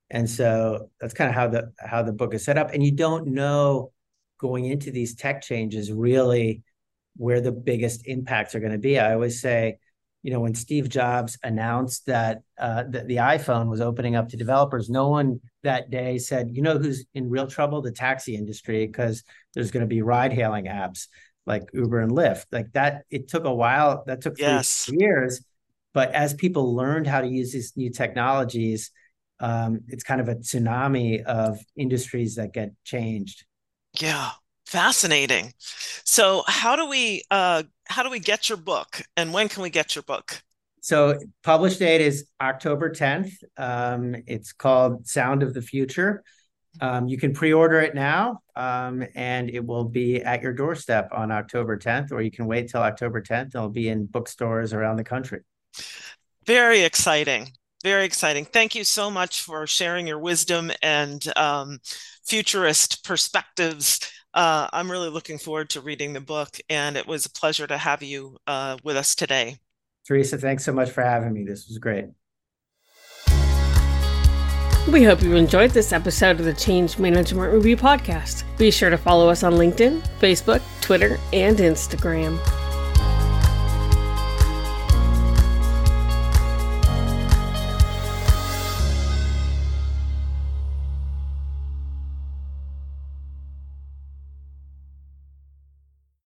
And 0.10 0.28
so 0.28 0.90
that's 1.00 1.14
kind 1.14 1.30
of 1.30 1.36
how 1.36 1.48
the 1.48 1.72
how 1.80 2.02
the 2.02 2.12
book 2.12 2.34
is 2.34 2.44
set 2.44 2.58
up 2.58 2.74
and 2.74 2.84
you 2.84 2.92
don't 2.92 3.28
know 3.28 3.92
going 4.40 4.66
into 4.66 4.90
these 4.90 5.14
tech 5.14 5.44
changes 5.44 5.94
really 5.94 6.64
where 7.18 7.40
the 7.40 7.52
biggest 7.52 8.08
impacts 8.08 8.56
are 8.56 8.60
going 8.62 8.72
to 8.72 8.80
be. 8.80 8.98
I 8.98 9.14
always 9.14 9.44
say 9.44 9.78
you 10.22 10.32
know, 10.32 10.42
when 10.42 10.54
Steve 10.54 10.90
Jobs 10.90 11.38
announced 11.44 12.06
that 12.08 12.42
uh, 12.58 12.84
the, 12.84 13.04
the 13.04 13.16
iPhone 13.18 13.70
was 13.70 13.80
opening 13.80 14.16
up 14.16 14.30
to 14.30 14.38
developers, 14.38 14.90
no 14.90 15.08
one 15.08 15.40
that 15.64 15.90
day 15.90 16.18
said, 16.18 16.50
you 16.52 16.62
know, 16.62 16.78
who's 16.78 17.06
in 17.14 17.30
real 17.30 17.48
trouble? 17.48 17.82
The 17.82 17.92
taxi 17.92 18.36
industry, 18.36 18.86
because 18.86 19.24
there's 19.54 19.72
going 19.72 19.82
to 19.82 19.88
be 19.88 20.02
ride 20.02 20.34
hailing 20.34 20.66
apps 20.66 21.08
like 21.46 21.70
Uber 21.74 22.02
and 22.02 22.12
Lyft. 22.12 22.46
Like 22.52 22.72
that, 22.74 23.04
it 23.10 23.30
took 23.30 23.46
a 23.46 23.54
while. 23.54 24.04
That 24.08 24.22
took 24.22 24.38
yes. 24.38 24.90
years. 24.92 25.42
But 25.94 26.14
as 26.14 26.34
people 26.34 26.76
learned 26.76 27.08
how 27.08 27.22
to 27.22 27.28
use 27.28 27.52
these 27.52 27.74
new 27.76 27.90
technologies, 27.90 28.92
um, 29.40 29.80
it's 29.88 30.04
kind 30.04 30.22
of 30.22 30.28
a 30.28 30.36
tsunami 30.36 31.24
of 31.24 31.60
industries 31.76 32.36
that 32.36 32.54
get 32.54 32.74
changed. 32.84 33.46
Yeah, 34.00 34.32
fascinating. 34.70 35.54
So, 36.04 36.44
how 36.48 36.76
do 36.76 36.88
we 36.88 37.24
uh, 37.32 37.64
how 37.86 38.04
do 38.04 38.10
we 38.10 38.20
get 38.20 38.50
your 38.50 38.58
book 38.58 39.02
and 39.18 39.34
when 39.34 39.50
can 39.50 39.64
we 39.64 39.70
get 39.70 39.96
your 39.96 40.04
book? 40.04 40.42
So 40.82 41.20
publish 41.44 41.78
date 41.78 42.02
is 42.02 42.28
October 42.40 42.90
10th. 42.90 43.34
Um, 43.58 44.16
it's 44.28 44.54
called 44.54 45.08
Sound 45.08 45.44
of 45.44 45.54
the 45.54 45.62
Future. 45.62 46.24
Um, 46.80 47.08
you 47.08 47.18
can 47.18 47.34
pre-order 47.34 47.82
it 47.82 47.96
now, 47.96 48.40
um, 48.56 49.04
and 49.14 49.50
it 49.50 49.66
will 49.66 49.84
be 49.84 50.22
at 50.22 50.42
your 50.42 50.54
doorstep 50.54 51.10
on 51.12 51.32
October 51.32 51.78
10th, 51.78 52.12
or 52.14 52.22
you 52.22 52.32
can 52.32 52.46
wait 52.46 52.70
till 52.70 52.82
October 52.82 53.22
10th. 53.22 53.56
It'll 53.56 53.70
be 53.70 53.90
in 53.90 54.06
bookstores 54.06 54.72
around 54.72 54.96
the 54.96 55.04
country. 55.04 55.42
Very 56.46 56.82
exciting. 56.82 57.52
Very 57.84 58.06
exciting. 58.06 58.46
Thank 58.46 58.76
you 58.76 58.84
so 58.84 59.10
much 59.10 59.42
for 59.42 59.68
sharing 59.68 60.08
your 60.08 60.20
wisdom 60.20 60.72
and 60.82 61.26
um, 61.38 61.80
futurist 62.26 63.04
perspectives 63.04 64.00
uh, 64.34 64.68
I'm 64.72 64.90
really 64.92 65.10
looking 65.10 65.38
forward 65.38 65.70
to 65.72 65.82
reading 65.82 66.14
the 66.14 66.22
book, 66.22 66.58
and 66.70 66.96
it 66.96 67.08
was 67.08 67.26
a 67.26 67.32
pleasure 67.32 67.68
to 67.68 67.78
have 67.78 68.04
you 68.04 68.38
uh, 68.48 68.78
with 68.84 68.96
us 68.96 69.16
today. 69.16 69.58
Teresa, 70.08 70.38
thanks 70.38 70.64
so 70.64 70.72
much 70.72 70.90
for 70.90 71.04
having 71.04 71.34
me. 71.34 71.44
This 71.44 71.68
was 71.68 71.78
great. 71.78 72.06
We 74.88 75.04
hope 75.04 75.22
you 75.22 75.36
enjoyed 75.36 75.72
this 75.72 75.94
episode 75.94 76.40
of 76.40 76.46
the 76.46 76.54
Change 76.54 76.98
Management 76.98 77.54
Review 77.54 77.78
podcast. 77.78 78.44
Be 78.58 78.72
sure 78.72 78.90
to 78.90 78.98
follow 78.98 79.30
us 79.30 79.44
on 79.44 79.54
LinkedIn, 79.54 80.02
Facebook, 80.20 80.62
Twitter, 80.82 81.20
and 81.32 81.58
Instagram. 81.58 82.40